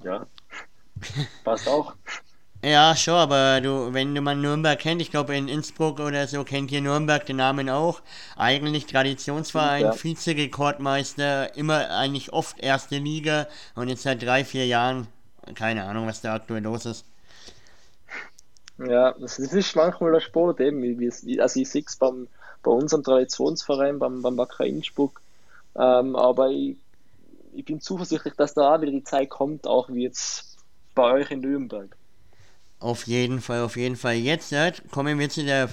[0.03, 0.27] ja.
[1.45, 1.95] Passt auch.
[2.65, 6.43] Ja, schon, aber du, wenn du mal Nürnberg kennt, ich glaube in Innsbruck oder so
[6.43, 8.01] kennt ihr Nürnberg den Namen auch.
[8.37, 9.93] Eigentlich Traditionsverein, ja.
[9.93, 15.07] Vize-Rekordmeister, immer eigentlich oft erste Liga und jetzt seit drei, vier Jahren,
[15.55, 17.05] keine Ahnung, was da aktuell los ist.
[18.79, 20.83] Ja, das, ist manchmal der Sport eben,
[21.41, 22.29] also ich sehe es beim,
[22.63, 25.21] bei unserem Traditionsverein, beim, beim Wacker Innsbruck,
[25.75, 26.77] ähm, aber ich,
[27.55, 30.57] ich bin zuversichtlich, dass da auch wieder die Zeit kommt, auch wie jetzt
[30.95, 31.97] bei euch in Nürnberg.
[32.81, 34.15] Auf jeden Fall, auf jeden Fall.
[34.15, 34.55] Jetzt
[34.93, 35.69] kommen wir zu der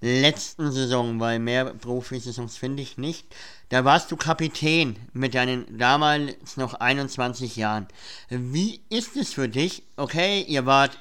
[0.00, 3.26] letzten Saison, weil mehr Profisaisons finde ich nicht.
[3.70, 7.88] Da warst du Kapitän mit deinen damals noch 21 Jahren.
[8.28, 9.82] Wie ist es für dich?
[9.96, 10.96] Okay, ihr wart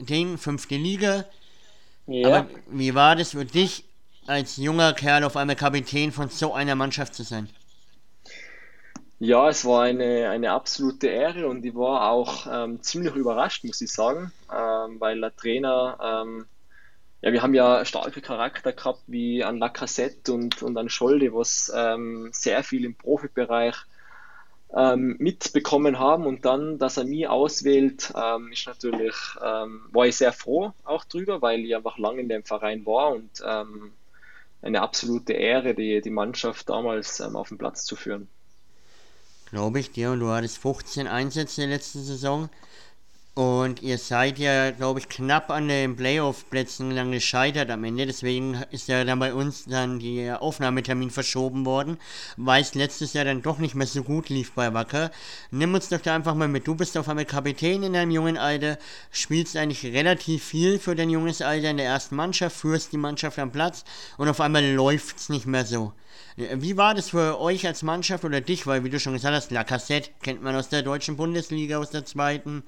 [0.00, 1.24] Ding, fünfte Liga.
[2.06, 2.28] Ja.
[2.28, 3.84] Aber wie war das für dich,
[4.26, 7.48] als junger Kerl auf einmal Kapitän von so einer Mannschaft zu sein?
[9.20, 13.80] Ja, es war eine, eine absolute Ehre und ich war auch ähm, ziemlich überrascht, muss
[13.80, 16.46] ich sagen, ähm, weil der Trainer, ähm,
[17.22, 21.72] ja, wir haben ja starke Charakter gehabt wie an Lacazette und, und an Scholde, was
[21.74, 23.76] ähm, sehr viel im Profibereich
[24.76, 30.16] ähm, mitbekommen haben und dann, dass er mich auswählt, ähm, ist natürlich, ähm, war ich
[30.16, 33.92] sehr froh auch drüber, weil ich einfach lange in dem Verein war und ähm,
[34.62, 38.28] eine absolute Ehre, die, die Mannschaft damals ähm, auf den Platz zu führen.
[39.50, 42.48] Glaube ich dir, du hattest 15 Einsätze letzte Saison.
[43.34, 48.06] Und ihr seid ja, glaube ich, knapp an den Playoff-Plätzen lang gescheitert am Ende.
[48.06, 51.98] Deswegen ist ja dann bei uns dann der Aufnahmetermin verschoben worden,
[52.36, 55.10] weil es letztes Jahr dann doch nicht mehr so gut lief bei Wacker.
[55.50, 56.68] Nimm uns doch da einfach mal mit.
[56.68, 58.78] Du bist auf einmal Kapitän in deinem jungen Alter,
[59.10, 63.40] spielst eigentlich relativ viel für dein junges Alter in der ersten Mannschaft, führst die Mannschaft
[63.40, 63.84] am Platz
[64.16, 65.92] und auf einmal läuft es nicht mehr so.
[66.36, 68.66] Wie war das für euch als Mannschaft oder dich?
[68.66, 72.04] Weil, wie du schon gesagt hast, Lacassette kennt man aus der deutschen Bundesliga, aus der
[72.04, 72.64] zweiten.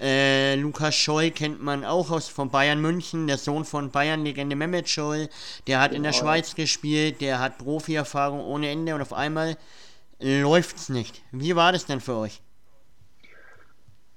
[0.00, 4.88] Äh, Lukas Scholl kennt man auch aus von Bayern München, der Sohn von Bayern-Legende Mehmet
[4.88, 5.28] Scholl.
[5.68, 5.98] Der hat genau.
[5.98, 6.24] in der genau.
[6.24, 9.56] Schweiz gespielt, der hat Profi-Erfahrung ohne Ende und auf einmal
[10.18, 11.22] läuft's nicht.
[11.30, 12.40] Wie war das denn für euch?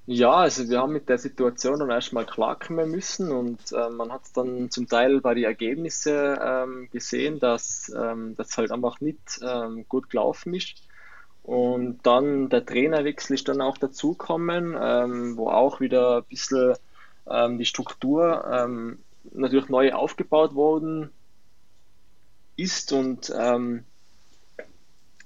[0.09, 4.21] Ja, also wir haben mit der Situation dann erstmal klarkommen müssen und äh, man hat
[4.35, 9.85] dann zum Teil bei den Ergebnissen ähm, gesehen, dass ähm, das halt einfach nicht ähm,
[9.89, 10.81] gut gelaufen ist.
[11.43, 16.75] Und dann der Trainerwechsel ist dann auch dazugekommen, ähm, wo auch wieder ein bisschen
[17.29, 18.99] ähm, die Struktur ähm,
[19.33, 21.11] natürlich neu aufgebaut worden
[22.57, 23.29] ist und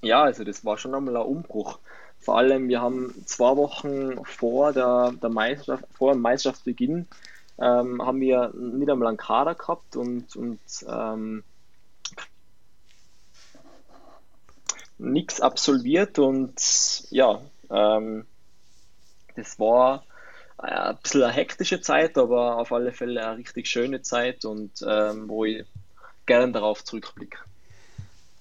[0.02, 1.78] ja, also das war schon einmal ein Umbruch.
[2.22, 7.08] Vor allem, wir haben zwei Wochen vor, der, der Meisterschaft, vor dem Meisterschaftsbeginn
[7.58, 11.42] ähm, haben wir nicht einmal einen Kader gehabt und, und ähm,
[14.98, 16.54] nichts absolviert und
[17.10, 18.24] ja, ähm,
[19.34, 20.04] das war
[20.62, 24.72] äh, ein bisschen eine hektische Zeit, aber auf alle Fälle eine richtig schöne Zeit und
[24.86, 25.66] ähm, wo ich
[26.26, 27.38] gerne darauf zurückblicke.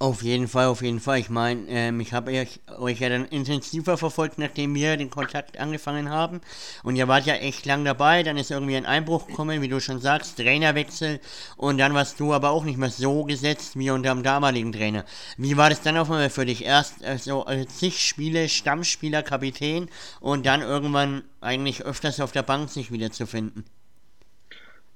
[0.02, 1.20] Auf jeden Fall, auf jeden Fall.
[1.20, 5.60] Ich meine, ähm, ich habe euch, euch, ja dann intensiver verfolgt, nachdem wir den Kontakt
[5.60, 6.42] angefangen haben.
[6.82, 8.24] Und ihr wart ja echt lang dabei.
[8.24, 11.20] Dann ist irgendwie ein Einbruch gekommen, wie du schon sagst, Trainerwechsel.
[11.56, 15.06] Und dann warst du aber auch nicht mehr so gesetzt wie unter dem damaligen Trainer.
[15.38, 16.66] Wie war das dann auf einmal für dich?
[16.66, 19.88] Erst also, äh, zig Spiele, Stammspieler, Kapitän
[20.20, 23.66] und dann irgendwann eigentlich öfters auf der Bank sich wiederzufinden.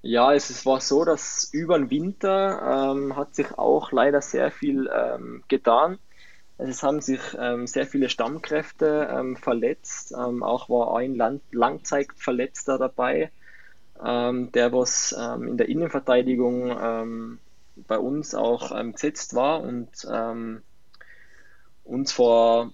[0.07, 4.87] Ja, es, war so, dass über den Winter ähm, hat sich auch leider sehr viel
[4.93, 5.97] ähm, getan.
[6.59, 10.13] Es haben sich ähm, sehr viele Stammkräfte ähm, verletzt.
[10.15, 13.31] Ähm, auch war ein Land Langzeitverletzter dabei,
[14.03, 17.39] ähm, der was in der Innenverteidigung
[17.75, 20.07] bei uns auch gesetzt war und
[21.83, 22.71] uns vor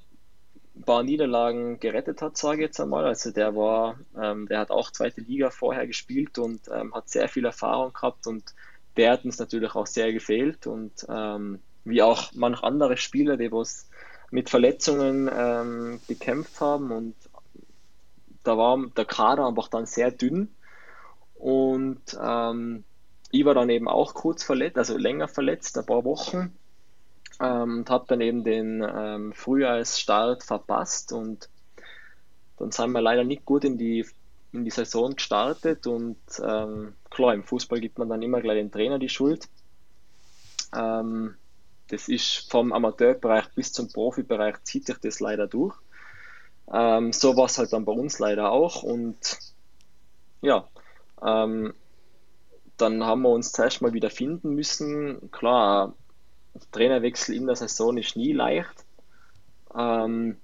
[0.83, 3.05] paar Niederlagen gerettet hat, sage ich jetzt einmal.
[3.05, 7.27] Also der war, ähm, der hat auch zweite Liga vorher gespielt und ähm, hat sehr
[7.27, 8.53] viel Erfahrung gehabt und
[8.97, 13.51] der hat uns natürlich auch sehr gefehlt und ähm, wie auch manch andere Spieler, die
[13.51, 13.89] was
[14.31, 17.15] mit Verletzungen ähm, gekämpft haben und
[18.43, 20.53] da war der Kader einfach dann sehr dünn
[21.35, 22.83] und ähm,
[23.31, 26.53] ich war dann eben auch kurz verletzt, also länger verletzt, ein paar Wochen
[27.39, 31.49] und habe dann eben den ähm, Frühjahrsstart verpasst und
[32.57, 34.05] dann sind wir leider nicht gut in die,
[34.51, 38.71] in die Saison gestartet und ähm, klar, im Fußball gibt man dann immer gleich den
[38.71, 39.47] Trainer die Schuld.
[40.75, 41.35] Ähm,
[41.87, 45.75] das ist vom Amateurbereich bis zum Profibereich zieht sich das leider durch.
[46.71, 49.37] Ähm, so war es halt dann bei uns leider auch und
[50.41, 50.67] ja,
[51.21, 51.73] ähm,
[52.77, 55.31] dann haben wir uns zuerst mal wieder finden müssen.
[55.31, 55.93] Klar,
[56.71, 58.85] Trainerwechsel in der Saison ist nie leicht.
[59.75, 60.37] Ähm,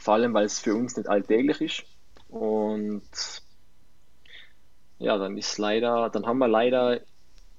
[0.00, 1.84] vor allem, weil es für uns nicht alltäglich ist.
[2.28, 3.02] Und
[4.98, 7.00] ja, dann ist leider, dann haben wir leider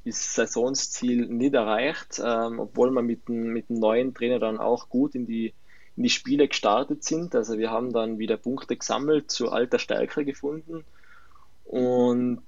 [0.06, 4.90] das Saisonsziel nicht erreicht, ähm, obwohl wir mit dem, mit dem neuen Trainer dann auch
[4.90, 5.54] gut in die,
[5.96, 7.36] in die Spiele gestartet sind.
[7.36, 10.86] Also wir haben dann wieder Punkte gesammelt, zu alter Stärke gefunden.
[11.66, 12.44] Und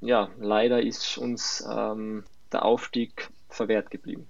[0.00, 4.26] ja, leider ist uns ähm, der Aufstieg verwehrt geblieben.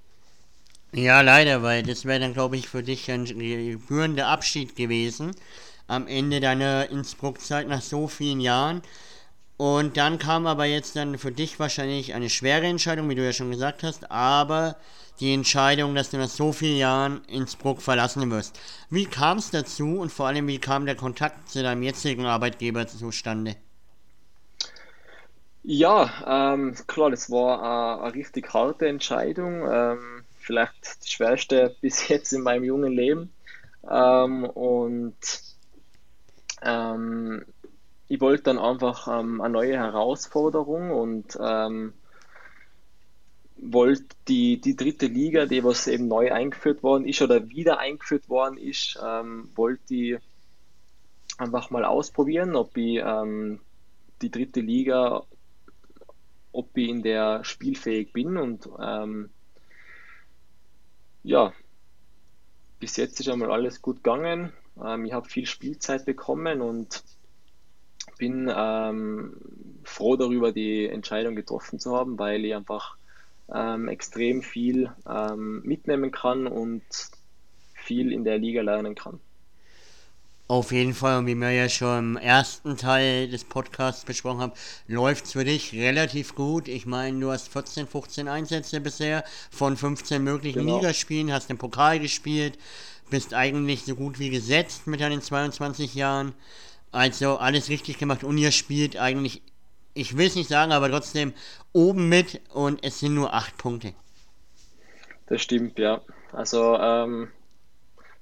[0.92, 5.32] Ja, leider, weil das wäre dann, glaube ich, für dich ein gebührender Abschied gewesen
[5.88, 8.82] am Ende deiner Innsbruck-Zeit nach so vielen Jahren.
[9.56, 13.32] Und dann kam aber jetzt dann für dich wahrscheinlich eine schwere Entscheidung, wie du ja
[13.32, 14.76] schon gesagt hast, aber
[15.20, 18.58] die Entscheidung, dass du nach so vielen Jahren Innsbruck verlassen wirst.
[18.90, 22.86] Wie kam es dazu und vor allem, wie kam der Kontakt zu deinem jetzigen Arbeitgeber
[22.86, 23.56] zustande?
[25.68, 29.62] Ja, ähm, klar, das war eine richtig harte Entscheidung.
[29.68, 33.33] Ähm, vielleicht die schwerste bis jetzt in meinem jungen Leben.
[33.88, 35.16] Ähm, und
[36.62, 37.44] ähm,
[38.09, 41.94] ich wollte dann einfach ähm, eine neue Herausforderung und ähm,
[43.57, 48.29] wollte die, die dritte Liga, die was eben neu eingeführt worden ist oder wieder eingeführt
[48.29, 50.18] worden ist, wollte die
[51.38, 53.02] einfach mal ausprobieren, ob ich
[54.22, 55.24] die dritte Liga
[56.56, 59.30] ob ich in der spielfähig bin und ähm,
[61.22, 61.52] ja,
[62.78, 64.52] bis jetzt ist einmal alles gut gegangen.
[64.82, 67.02] Ähm, ich habe viel Spielzeit bekommen und
[68.18, 69.36] bin ähm,
[69.84, 72.96] froh darüber, die Entscheidung getroffen zu haben, weil ich einfach
[73.52, 76.84] ähm, extrem viel ähm, mitnehmen kann und
[77.74, 79.20] viel in der Liga lernen kann.
[80.48, 84.52] Auf jeden Fall, und wie wir ja schon im ersten Teil des Podcasts besprochen haben,
[84.87, 86.68] läuft es für dich relativ gut.
[86.68, 90.76] Ich meine, du hast 14, 15 Einsätze bisher von 15 möglichen genau.
[90.76, 92.59] Ligaspielen, hast den Pokal gespielt,
[93.11, 96.32] bist eigentlich so gut wie gesetzt mit deinen 22 Jahren.
[96.92, 99.42] Also alles richtig gemacht und ihr spielt eigentlich,
[99.94, 101.32] ich will es nicht sagen, aber trotzdem
[101.72, 103.94] oben mit und es sind nur 8 Punkte.
[105.26, 106.02] Das stimmt, ja.
[106.30, 107.32] Also ähm,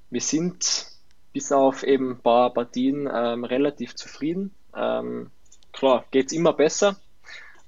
[0.08, 0.93] wir sind
[1.34, 4.54] bis auf eben ein paar Partien ähm, relativ zufrieden.
[4.74, 5.30] Ähm,
[5.72, 6.96] klar, geht es immer besser,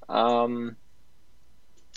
[0.08, 0.76] ähm,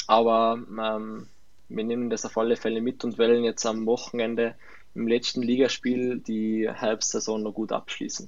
[0.08, 1.28] aber ähm,
[1.70, 4.56] wir nehmen das auf alle Fälle mit und wollen jetzt am Wochenende
[4.96, 8.28] im letzten Ligaspiel die Herbstsaison noch gut abschließen.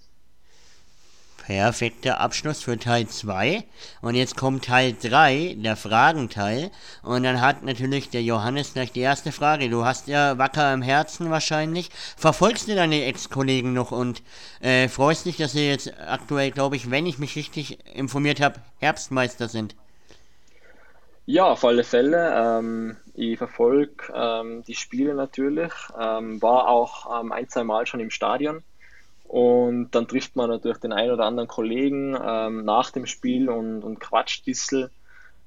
[1.45, 3.63] Perfekter Abschluss für Teil 2.
[4.01, 6.69] Und jetzt kommt Teil 3, der Fragenteil.
[7.01, 9.69] Und dann hat natürlich der Johannes gleich die erste Frage.
[9.69, 11.89] Du hast ja wacker im Herzen wahrscheinlich.
[12.15, 14.21] Verfolgst du deine Ex-Kollegen noch und
[14.61, 18.59] äh, freust dich, dass sie jetzt aktuell, glaube ich, wenn ich mich richtig informiert habe,
[18.79, 19.75] Herbstmeister sind?
[21.25, 22.33] Ja, auf alle Fälle.
[22.35, 25.71] Ähm, ich verfolge ähm, die Spiele natürlich.
[25.99, 28.63] Ähm, war auch ähm, ein, zwei Mal schon im Stadion.
[29.31, 33.81] Und dann trifft man natürlich den einen oder anderen Kollegen ähm, nach dem Spiel und,
[33.81, 34.89] und quatscht ein.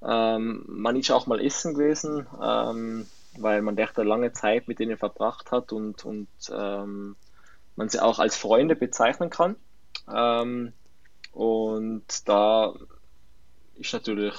[0.03, 4.97] Ähm, man ist auch mal essen gewesen, ähm, weil man echt lange Zeit mit denen
[4.97, 7.17] verbracht hat und, und ähm,
[7.77, 9.55] man sie auch als Freunde bezeichnen kann.
[10.11, 10.73] Ähm,
[11.33, 12.73] und da
[13.75, 14.35] ist natürlich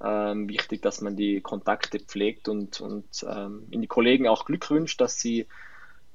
[0.00, 3.26] ähm, wichtig, dass man die Kontakte pflegt und, und
[3.70, 5.48] in die Kollegen auch Glück wünscht, dass sie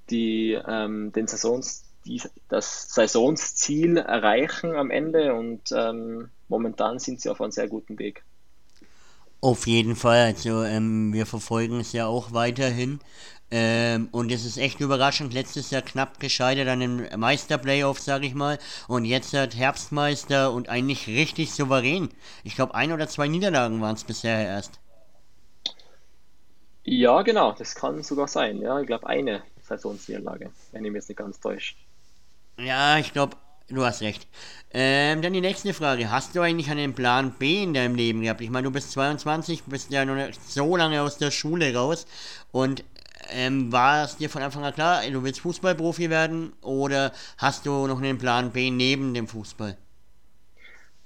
[0.09, 7.41] die, den Saisons die, das Saisonsziel erreichen am Ende und ähm, momentan sind sie auf
[7.41, 8.23] einem sehr guten Weg.
[9.41, 12.99] Auf jeden Fall, also ähm, wir verfolgen es ja auch weiterhin.
[13.49, 15.33] Ähm, und es ist echt überraschend.
[15.33, 18.59] Letztes Jahr knapp gescheitert an den Meisterplayoff, sage ich mal.
[18.87, 22.09] Und jetzt hat Herbstmeister und eigentlich richtig souverän.
[22.43, 24.79] Ich glaube, ein oder zwei Niederlagen waren es bisher erst.
[26.83, 28.61] Ja, genau, das kann sogar sein.
[28.61, 31.75] Ja, ich glaube, eine Saisonsniederlage, wenn ich mich jetzt nicht ganz täusche.
[32.63, 33.37] Ja, ich glaube,
[33.69, 34.27] du hast recht.
[34.71, 36.11] Ähm, dann die nächste Frage.
[36.11, 38.41] Hast du eigentlich einen Plan B in deinem Leben gehabt?
[38.41, 42.05] Ich meine, du bist 22, bist ja noch nicht so lange aus der Schule raus.
[42.51, 42.83] Und
[43.31, 46.53] ähm, war es dir von Anfang an klar, du willst Fußballprofi werden?
[46.61, 49.77] Oder hast du noch einen Plan B neben dem Fußball?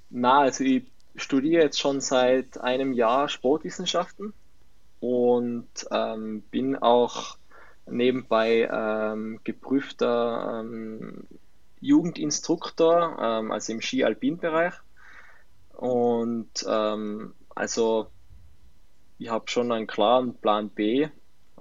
[0.09, 0.83] Na, also ich
[1.15, 4.33] studiere jetzt schon seit einem Jahr Sportwissenschaften
[4.99, 7.37] und ähm, bin auch
[7.87, 11.27] nebenbei ähm, geprüfter ähm,
[11.85, 14.73] Jugendinstruktor, ähm, also im Ski-Alpin-Bereich.
[15.73, 18.07] Und ähm, also
[19.17, 21.07] ich habe schon einen klaren Plan B,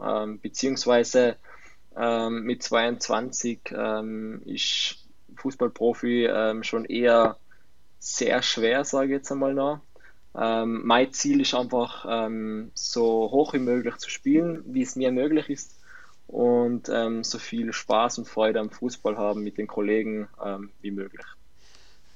[0.01, 1.37] ähm, beziehungsweise
[1.97, 5.07] ähm, mit 22 ähm, ist
[5.37, 7.37] Fußballprofi ähm, schon eher
[7.99, 9.81] sehr schwer, sage ich jetzt einmal noch.
[10.37, 12.05] Mein Ziel ist einfach,
[12.75, 15.84] so hoch wie möglich zu spielen, wie es mir möglich ist
[16.27, 20.91] und ähm, so viel Spaß und Freude am Fußball haben mit den Kollegen ähm, wie
[20.91, 21.25] möglich.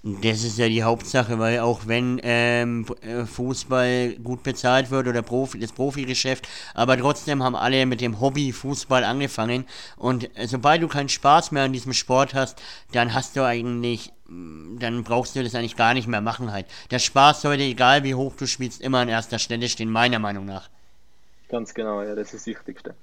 [0.04, 5.22] Das ist ja die Hauptsache, weil auch wenn ähm, äh, Fußball gut bezahlt wird oder
[5.22, 9.66] Profi, das Profigeschäft, aber trotzdem haben alle mit dem Hobby Fußball angefangen
[9.96, 14.12] und äh, sobald du keinen Spaß mehr an diesem Sport hast, dann hast du eigentlich,
[14.28, 16.66] mm, dann brauchst du das eigentlich gar nicht mehr machen halt.
[16.92, 20.44] Der Spaß sollte, egal wie hoch du spielst, immer an erster Stelle stehen, meiner Meinung
[20.44, 20.70] nach.
[21.48, 22.94] Ganz genau, ja, das ist das Wichtigste.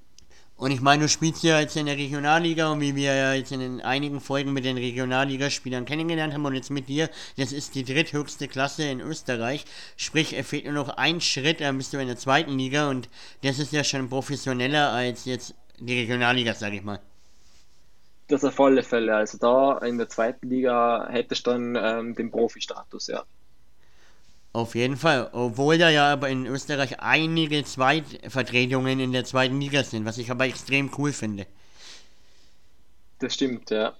[0.57, 3.51] Und ich meine, du spielst ja jetzt in der Regionalliga und wie wir ja jetzt
[3.51, 7.83] in einigen Folgen mit den Regionalligaspielern kennengelernt haben und jetzt mit dir, das ist die
[7.83, 9.65] dritthöchste Klasse in Österreich.
[9.97, 13.09] Sprich, er fehlt nur noch ein Schritt, dann bist du in der zweiten Liga und
[13.43, 17.01] das ist ja schon professioneller als jetzt die Regionalliga, sag ich mal.
[18.29, 19.13] Das auf alle Fälle.
[19.13, 23.25] Also da in der zweiten Liga hättest du dann ähm, den Profi-Status, ja.
[24.55, 29.83] Auf jeden Fall, obwohl da ja aber in Österreich einige Zweitvertretungen in der zweiten Liga
[29.83, 31.45] sind, was ich aber extrem cool finde.
[33.19, 33.91] Das stimmt, ja.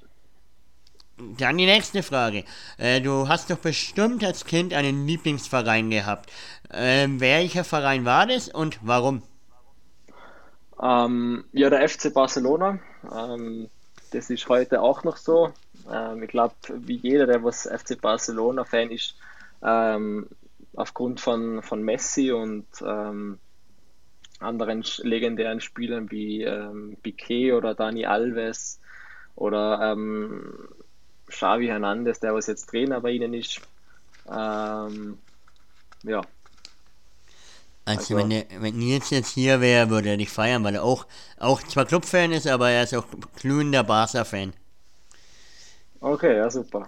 [1.17, 2.45] Dann die nächste Frage.
[2.77, 6.31] Äh, du hast doch bestimmt als Kind einen Lieblingsverein gehabt.
[6.71, 9.23] Ähm, welcher Verein war das und warum?
[10.81, 12.79] Ähm, ja, der FC Barcelona.
[13.13, 13.67] Ähm,
[14.11, 15.51] das ist heute auch noch so.
[15.91, 19.15] Ähm, ich glaube, wie jeder, der was FC Barcelona-Fan ist,
[19.61, 20.29] ähm,
[20.75, 23.39] aufgrund von, von Messi und ähm,
[24.39, 28.79] anderen legendären Spielern wie ähm, Piquet oder Dani Alves
[29.35, 30.53] oder ähm,
[31.27, 33.61] Xavi Hernandez, der was jetzt Trainer bei ihnen ist.
[34.29, 35.17] Ähm,
[36.03, 36.21] ja.
[37.85, 40.83] Also, also wenn, der, wenn Nils jetzt hier wäre, würde er dich feiern, weil er
[40.83, 41.05] auch,
[41.37, 43.05] auch zwar Clubfan ist, aber er ist auch
[43.35, 44.53] glühender Barca-Fan.
[46.05, 46.85] Okay, ja super.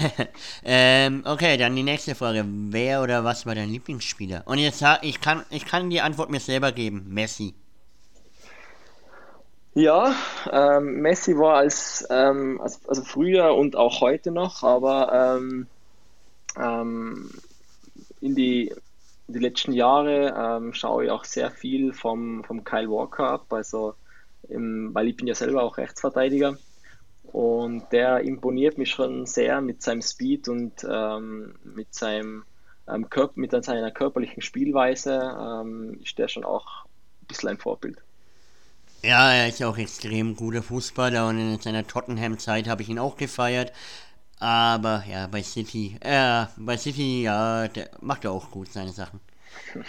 [0.64, 2.42] ähm, okay, dann die nächste Frage.
[2.46, 4.44] Wer oder was war dein Lieblingsspieler?
[4.46, 7.04] Und jetzt ich kann ich kann die Antwort mir selber geben.
[7.10, 7.52] Messi.
[9.74, 10.14] Ja,
[10.50, 15.66] ähm, Messi war als, ähm, als, also früher und auch heute noch, aber ähm,
[16.58, 17.30] ähm
[18.22, 18.74] in die,
[19.28, 23.94] die letzten Jahre ähm, schaue ich auch sehr viel vom, vom Kyle Walker ab, also
[24.48, 26.56] im, weil ich bin ja selber auch Rechtsverteidiger
[27.32, 32.44] und der imponiert mich schon sehr mit seinem Speed und ähm, mit, seinem,
[32.88, 36.84] ähm, Körper, mit seiner körperlichen Spielweise ähm, ist der schon auch
[37.22, 37.98] ein bisschen ein Vorbild.
[39.02, 43.16] Ja, er ist auch extrem guter Fußballer und in seiner Tottenham-Zeit habe ich ihn auch
[43.16, 43.72] gefeiert.
[44.38, 49.20] Aber ja, bei City, äh, bei City, ja, der macht er auch gut seine Sachen.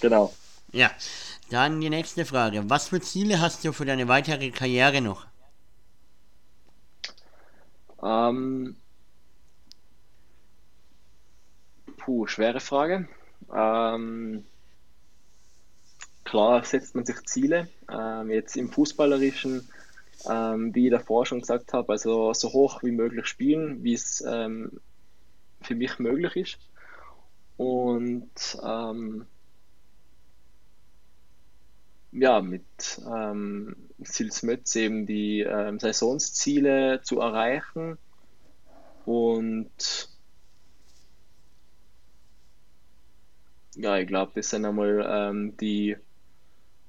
[0.00, 0.32] Genau.
[0.70, 0.92] Ja,
[1.50, 2.62] dann die nächste Frage.
[2.68, 5.26] Was für Ziele hast du für deine weitere Karriere noch?
[8.02, 8.76] Ähm,
[11.96, 13.08] puh, schwere Frage.
[13.54, 14.44] Ähm,
[16.24, 17.68] klar setzt man sich Ziele.
[17.90, 19.68] Ähm, jetzt im Fußballerischen,
[20.28, 24.22] ähm, wie ich davor schon gesagt habe, also so hoch wie möglich spielen, wie es
[24.26, 24.80] ähm,
[25.60, 26.58] für mich möglich ist.
[27.56, 28.30] Und
[28.64, 29.26] ähm,
[32.12, 32.64] ja, mit
[33.06, 37.98] ähm, Sils Mötz eben die ähm, Saisonsziele zu erreichen
[39.04, 40.08] und
[43.76, 45.96] ja, ich glaube, das sind einmal ähm, die,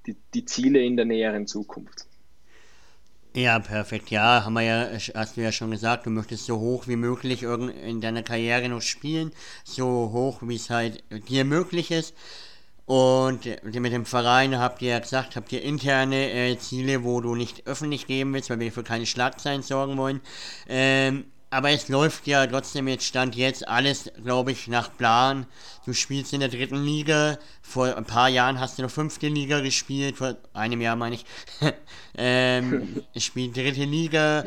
[0.05, 2.07] die, die Ziele in der näheren Zukunft.
[3.35, 4.09] Ja, perfekt.
[4.09, 7.43] Ja, haben wir ja, hast du ja schon gesagt, du möchtest so hoch wie möglich
[7.43, 9.31] in deiner Karriere noch spielen,
[9.63, 12.15] so hoch wie es halt dir möglich ist.
[12.89, 17.35] Und mit dem Verein habt ihr ja gesagt, habt ihr interne äh, Ziele, wo du
[17.35, 20.21] nicht öffentlich geben willst, weil wir für keine Schlagzeilen sorgen wollen.
[20.67, 25.45] Ähm, aber es läuft ja trotzdem jetzt Stand jetzt alles, glaube ich, nach Plan.
[25.85, 27.37] Du spielst in der dritten Liga.
[27.61, 30.17] Vor ein paar Jahren hast du noch fünfte Liga gespielt.
[30.17, 31.25] Vor einem Jahr meine ich.
[32.17, 34.43] ähm, ich spiele dritte Liga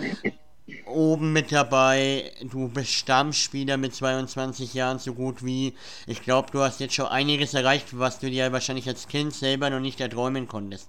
[0.93, 2.31] oben mit dabei.
[2.43, 5.75] Du bist Stammspieler mit 22 Jahren so gut wie.
[6.07, 9.71] Ich glaube, du hast jetzt schon einiges erreicht, was du dir wahrscheinlich als Kind selber
[9.71, 10.89] noch nicht erträumen konntest.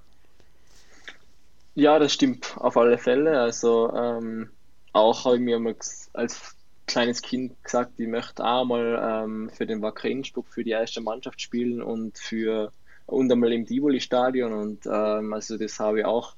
[1.76, 3.40] Ja, das stimmt auf alle Fälle.
[3.40, 4.50] Also ähm,
[4.92, 5.76] auch habe ich mir
[6.14, 10.72] als kleines Kind gesagt, ich möchte auch mal ähm, für den Wacker Innsbruck für die
[10.72, 12.72] erste Mannschaft spielen und für
[13.06, 16.36] und einmal im Tivoli-Stadion und ähm, also das habe ich auch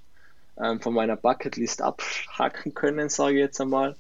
[0.62, 3.96] ähm, von meiner Bucketlist abhacken können, sage ich jetzt einmal.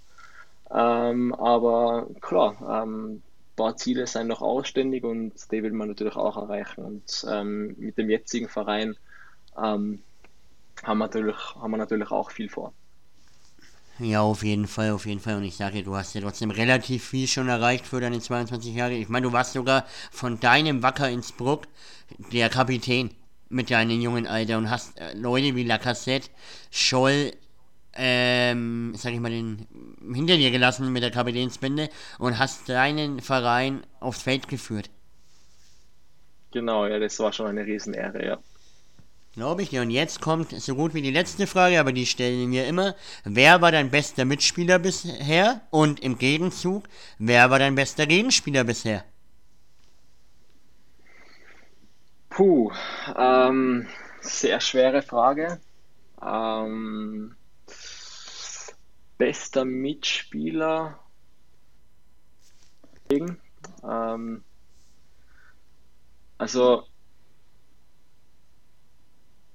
[0.71, 3.23] Ähm, aber klar, ähm, ein
[3.55, 6.83] paar Ziele sind noch ausständig und die will man natürlich auch erreichen.
[6.83, 8.95] Und ähm, mit dem jetzigen Verein
[9.57, 10.01] ähm,
[10.83, 12.73] haben, wir natürlich, haben wir natürlich auch viel vor.
[13.99, 15.35] Ja, auf jeden Fall, auf jeden Fall.
[15.35, 18.93] Und ich sage, du hast ja trotzdem relativ viel schon erreicht für deine 22 Jahre.
[18.93, 21.63] Ich meine, du warst sogar von deinem Wacker Innsbruck
[22.33, 23.11] der Kapitän
[23.55, 26.29] mit deinem jungen Alter und hast äh, Leute wie Lacassette,
[26.71, 27.31] Scholl,
[27.95, 29.65] ähm, sag ich mal, den
[30.13, 31.89] hinter dir gelassen mit der Kapitänsbinde
[32.19, 34.89] und hast deinen Verein aufs Feld geführt.
[36.51, 38.37] Genau, ja, das war schon eine Riesenehre, ja.
[39.33, 39.81] Glaube ich dir.
[39.81, 42.95] Und jetzt kommt so gut wie die letzte Frage, aber die stellen wir immer.
[43.25, 45.61] Wer war dein bester Mitspieler bisher?
[45.71, 46.87] Und im Gegenzug,
[47.19, 49.03] wer war dein bester Gegenspieler bisher?
[52.35, 52.69] Puh,
[53.15, 53.87] ähm,
[54.19, 55.61] sehr schwere Frage.
[56.21, 57.33] Ähm,
[59.17, 60.99] bester Mitspieler.
[63.09, 64.43] Ähm,
[66.37, 66.83] also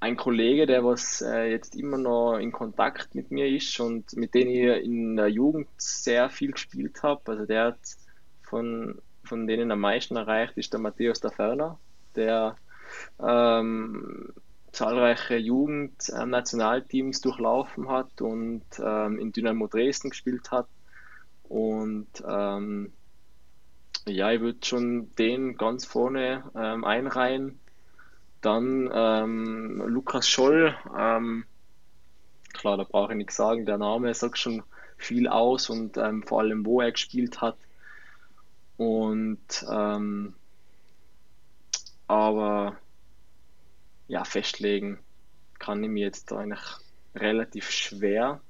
[0.00, 4.32] ein Kollege, der was äh, jetzt immer noch in Kontakt mit mir ist und mit
[4.32, 7.20] dem ich in der Jugend sehr viel gespielt habe.
[7.30, 7.80] Also der hat
[8.40, 11.78] von, von denen am meisten erreicht, ist der Matthäus da Ferner,
[12.16, 12.56] der
[13.20, 14.32] ähm,
[14.72, 20.66] zahlreiche Jugendnationalteams durchlaufen hat und ähm, in Dynamo Dresden gespielt hat.
[21.48, 22.92] Und ähm,
[24.06, 27.58] ja, ich würde schon den ganz vorne ähm, einreihen.
[28.40, 31.44] Dann ähm, Lukas Scholl, ähm,
[32.52, 34.62] klar, da brauche ich nichts sagen, der Name sagt schon
[34.96, 37.56] viel aus und ähm, vor allem, wo er gespielt hat.
[38.76, 40.34] Und ähm,
[42.10, 42.76] aber
[44.08, 44.98] ja, festlegen
[45.60, 46.58] kann ich mir jetzt eigentlich
[47.14, 48.40] relativ schwer.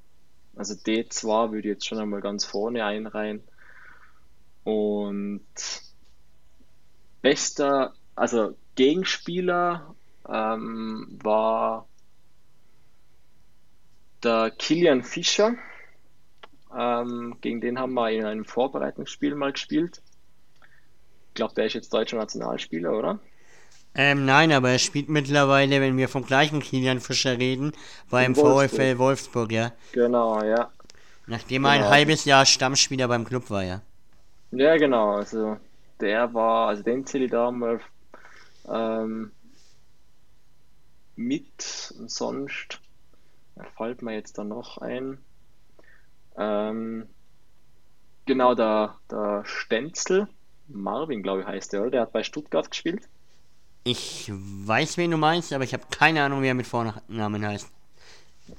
[0.57, 3.43] Also D2 würde ich jetzt schon einmal ganz vorne einreihen.
[4.65, 5.45] Und
[7.21, 9.95] bester, also Gegenspieler
[10.27, 11.87] ähm, war
[14.23, 15.55] der Kilian Fischer.
[16.75, 20.01] Ähm, gegen den haben wir in einem Vorbereitungsspiel mal gespielt.
[21.29, 23.21] Ich glaube, der ist jetzt deutscher Nationalspieler, oder?
[23.95, 27.73] Ähm, nein, aber er spielt mittlerweile, wenn wir vom gleichen Kilian Fischer reden,
[28.09, 28.71] beim Wolfsburg.
[28.71, 29.73] VfL Wolfsburg, ja.
[29.93, 30.71] Genau, ja.
[31.27, 31.87] Nachdem er genau.
[31.87, 33.83] ein halbes Jahr Stammspieler beim Club war, ja.
[34.53, 35.17] Ja, genau.
[35.17, 35.59] Also
[36.01, 37.81] der war, also den zähle ich da mal
[38.69, 39.33] ähm,
[41.17, 42.81] mit und sonst
[43.77, 45.19] fällt mir jetzt da noch ein.
[46.37, 47.07] Ähm,
[48.27, 50.29] genau, der, der Stenzel,
[50.69, 51.91] Marvin, glaube ich, heißt der, oder?
[51.91, 53.09] Der hat bei Stuttgart gespielt.
[53.83, 57.71] Ich weiß, wen du meinst, aber ich habe keine Ahnung, wie er mit Vornamen heißt.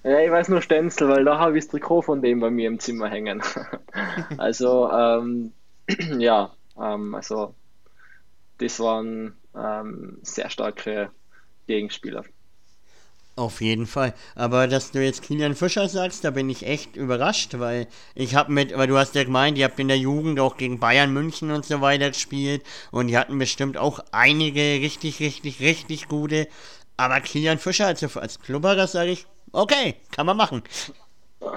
[0.03, 2.67] Ja, ich weiß nur Stenzel, weil da habe ich das Trikot von dem bei mir
[2.67, 3.43] im Zimmer hängen.
[4.37, 5.53] also, ähm,
[6.17, 7.53] ja, ähm, also
[8.57, 11.11] das waren ähm, sehr starke
[11.67, 12.23] Gegenspieler.
[13.41, 14.13] Auf jeden Fall.
[14.35, 18.51] Aber dass du jetzt Kilian Fischer sagst, da bin ich echt überrascht, weil ich habe
[18.51, 21.49] mit, weil du hast ja gemeint, ihr habt in der Jugend auch gegen Bayern München
[21.49, 22.61] und so weiter gespielt
[22.91, 26.47] und die hatten bestimmt auch einige richtig, richtig, richtig gute.
[26.97, 30.61] Aber Kilian Fischer, also als Klubberer sage ich, okay, kann man machen.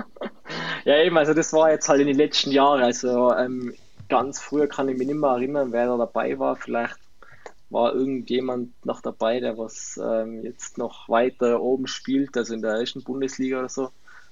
[0.84, 2.82] Ja, eben, also das war jetzt halt in den letzten Jahren.
[2.82, 3.74] Also ähm,
[4.10, 6.56] ganz früher kann ich mich nicht mehr erinnern, wer da dabei war.
[6.56, 6.96] Vielleicht
[7.70, 12.74] war irgendjemand noch dabei, der was ähm, jetzt noch weiter oben spielt, also in der
[12.74, 13.90] ersten Bundesliga oder so.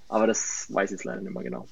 [0.09, 1.67] Aber das weiß ich jetzt leider nicht mehr genau.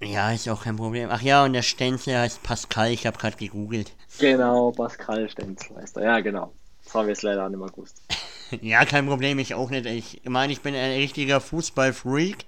[0.00, 1.08] Ja, ist auch kein Problem.
[1.10, 3.92] Ach ja, und der Stenzel heißt Pascal, ich habe gerade gegoogelt.
[4.18, 6.04] Genau, Pascal Stenzel heißt er.
[6.04, 6.52] Ja, genau.
[6.84, 8.02] Das haben wir jetzt leider auch nicht mehr gewusst.
[8.60, 9.86] ja, kein Problem, ich auch nicht.
[9.86, 12.44] Ich meine, ich bin ein richtiger Fußballfreak,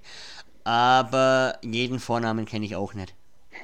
[0.63, 3.13] aber jeden Vornamen kenne ich auch nicht.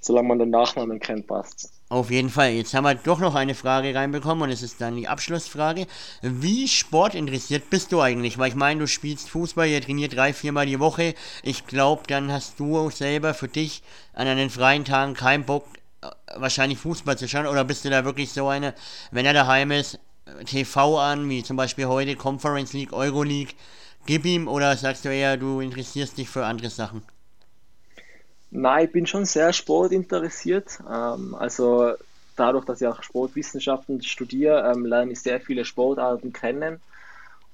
[0.00, 1.72] Solange man den Nachnamen kennt, passt's.
[1.88, 2.50] Auf jeden Fall.
[2.50, 5.86] Jetzt haben wir doch noch eine Frage reinbekommen und es ist dann die Abschlussfrage.
[6.20, 8.38] Wie sportinteressiert bist du eigentlich?
[8.38, 11.14] Weil ich meine, du spielst Fußball, ihr trainiert drei, viermal die Woche.
[11.44, 13.82] Ich glaube, dann hast du selber für dich
[14.14, 15.64] an einen freien Tagen keinen Bock,
[16.02, 17.46] äh, wahrscheinlich Fußball zu schauen.
[17.46, 18.74] Oder bist du da wirklich so eine,
[19.12, 20.00] wenn er daheim ist,
[20.44, 23.54] TV an, wie zum Beispiel heute Conference League, Euro League,
[24.06, 27.02] gib ihm oder sagst du eher, du interessierst dich für andere Sachen?
[28.50, 30.80] Nein, ich bin schon sehr sportinteressiert.
[30.90, 31.92] Ähm, also
[32.36, 36.80] dadurch, dass ich auch Sportwissenschaften studiere, ähm, lerne ich sehr viele Sportarten kennen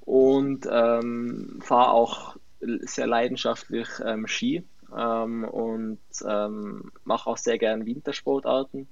[0.00, 4.64] und ähm, fahre auch sehr leidenschaftlich ähm, Ski
[4.96, 5.98] ähm, und
[7.04, 8.88] mache auch sehr gerne Wintersportarten.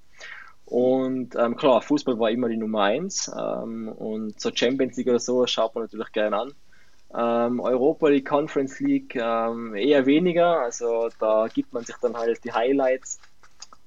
[0.64, 5.74] Und klar, Fußball war immer die Nummer eins und so Champions League oder so schaut
[5.74, 6.52] man natürlich gerne an.
[7.12, 12.44] Ähm, Europa League, Conference League ähm, eher weniger, also da gibt man sich dann halt
[12.44, 13.18] die Highlights.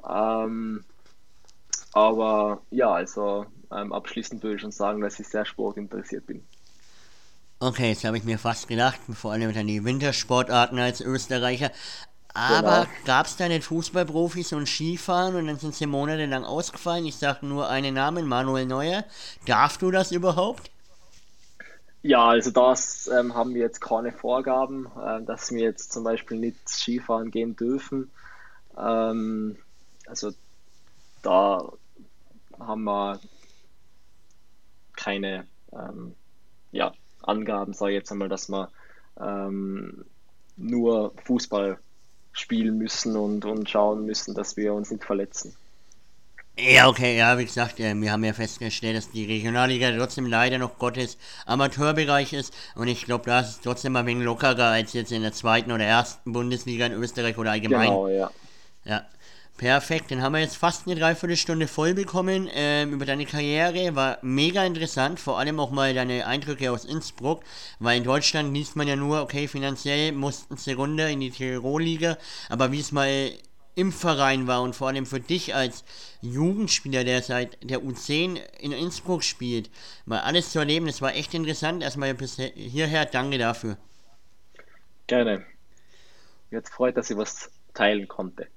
[0.09, 0.83] Ähm,
[1.93, 6.45] aber ja, also ähm, abschließend würde ich schon sagen, dass ich sehr sportinteressiert bin.
[7.59, 11.71] Okay, jetzt habe ich mir fast gedacht, vor allem an die Wintersportarten als Österreicher.
[12.33, 13.05] Aber genau.
[13.05, 17.05] gab es da nicht Fußballprofis und Skifahren und dann sind sie monatelang ausgefallen?
[17.05, 19.05] Ich sage nur einen Namen, Manuel Neuer.
[19.45, 20.72] Darfst du das überhaupt?
[22.05, 26.37] Ja, also das ähm, haben wir jetzt keine Vorgaben, äh, dass wir jetzt zum Beispiel
[26.37, 28.11] nicht Skifahren gehen dürfen.
[28.77, 29.57] Ähm,
[30.05, 30.31] also
[31.21, 31.71] da
[32.59, 33.19] haben wir
[34.97, 36.13] keine ähm,
[36.73, 38.69] ja, Angaben, sage ich jetzt einmal, dass wir
[39.17, 40.03] ähm,
[40.57, 41.79] nur Fußball
[42.33, 45.55] spielen müssen und, und schauen müssen, dass wir uns nicht verletzen.
[46.55, 50.59] Ja, okay, ja, wie gesagt, äh, wir haben ja festgestellt, dass die Regionalliga trotzdem leider
[50.59, 54.93] noch Gottes Amateurbereich ist und ich glaube, da ist es trotzdem ein wenig lockerer als
[54.93, 57.89] jetzt in der zweiten oder ersten Bundesliga in Österreich oder allgemein.
[57.89, 58.31] Genau, ja.
[58.85, 59.03] Ja,
[59.57, 60.11] perfekt.
[60.11, 63.95] Dann haben wir jetzt fast eine Dreiviertelstunde voll bekommen ähm, über deine Karriere.
[63.95, 67.43] War mega interessant, vor allem auch mal deine Eindrücke aus Innsbruck,
[67.79, 72.19] weil in Deutschland liest man ja nur, okay, finanziell mussten sie runter in die Tirolliga,
[72.49, 73.31] aber wie es mal
[73.75, 75.83] im Verein war und vor allem für dich als
[76.21, 79.69] Jugendspieler, der seit der U10 in Innsbruck spielt,
[80.05, 80.85] mal alles zu erleben.
[80.85, 81.83] Das war echt interessant.
[81.83, 83.77] Erstmal bis hierher, danke dafür.
[85.07, 85.45] Gerne.
[86.51, 88.47] Jetzt freut, dass ich was teilen konnte.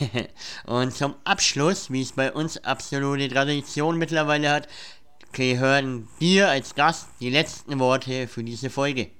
[0.66, 4.68] und zum Abschluss, wie es bei uns absolute Tradition mittlerweile hat,
[5.32, 9.10] gehören dir als Gast die letzten Worte für diese Folge.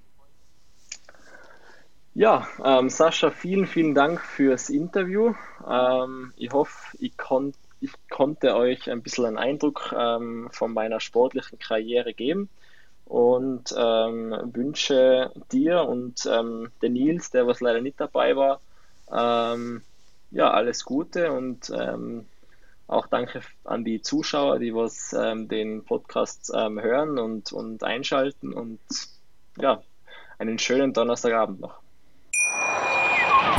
[2.20, 5.32] Ja, ähm, Sascha, vielen, vielen Dank fürs Interview.
[5.66, 11.00] Ähm, ich hoffe, ich, kon ich, konnte euch ein bisschen einen Eindruck ähm, von meiner
[11.00, 12.50] sportlichen Karriere geben
[13.06, 18.60] und ähm, wünsche dir und ähm, den Nils, der was leider nicht dabei war,
[19.10, 19.80] ähm,
[20.30, 22.26] ja, alles Gute und ähm,
[22.86, 28.78] auch danke an die Zuschauer, die was den Podcast hören und, und einschalten und
[29.56, 29.82] ja,
[30.38, 31.79] einen schönen Donnerstagabend noch.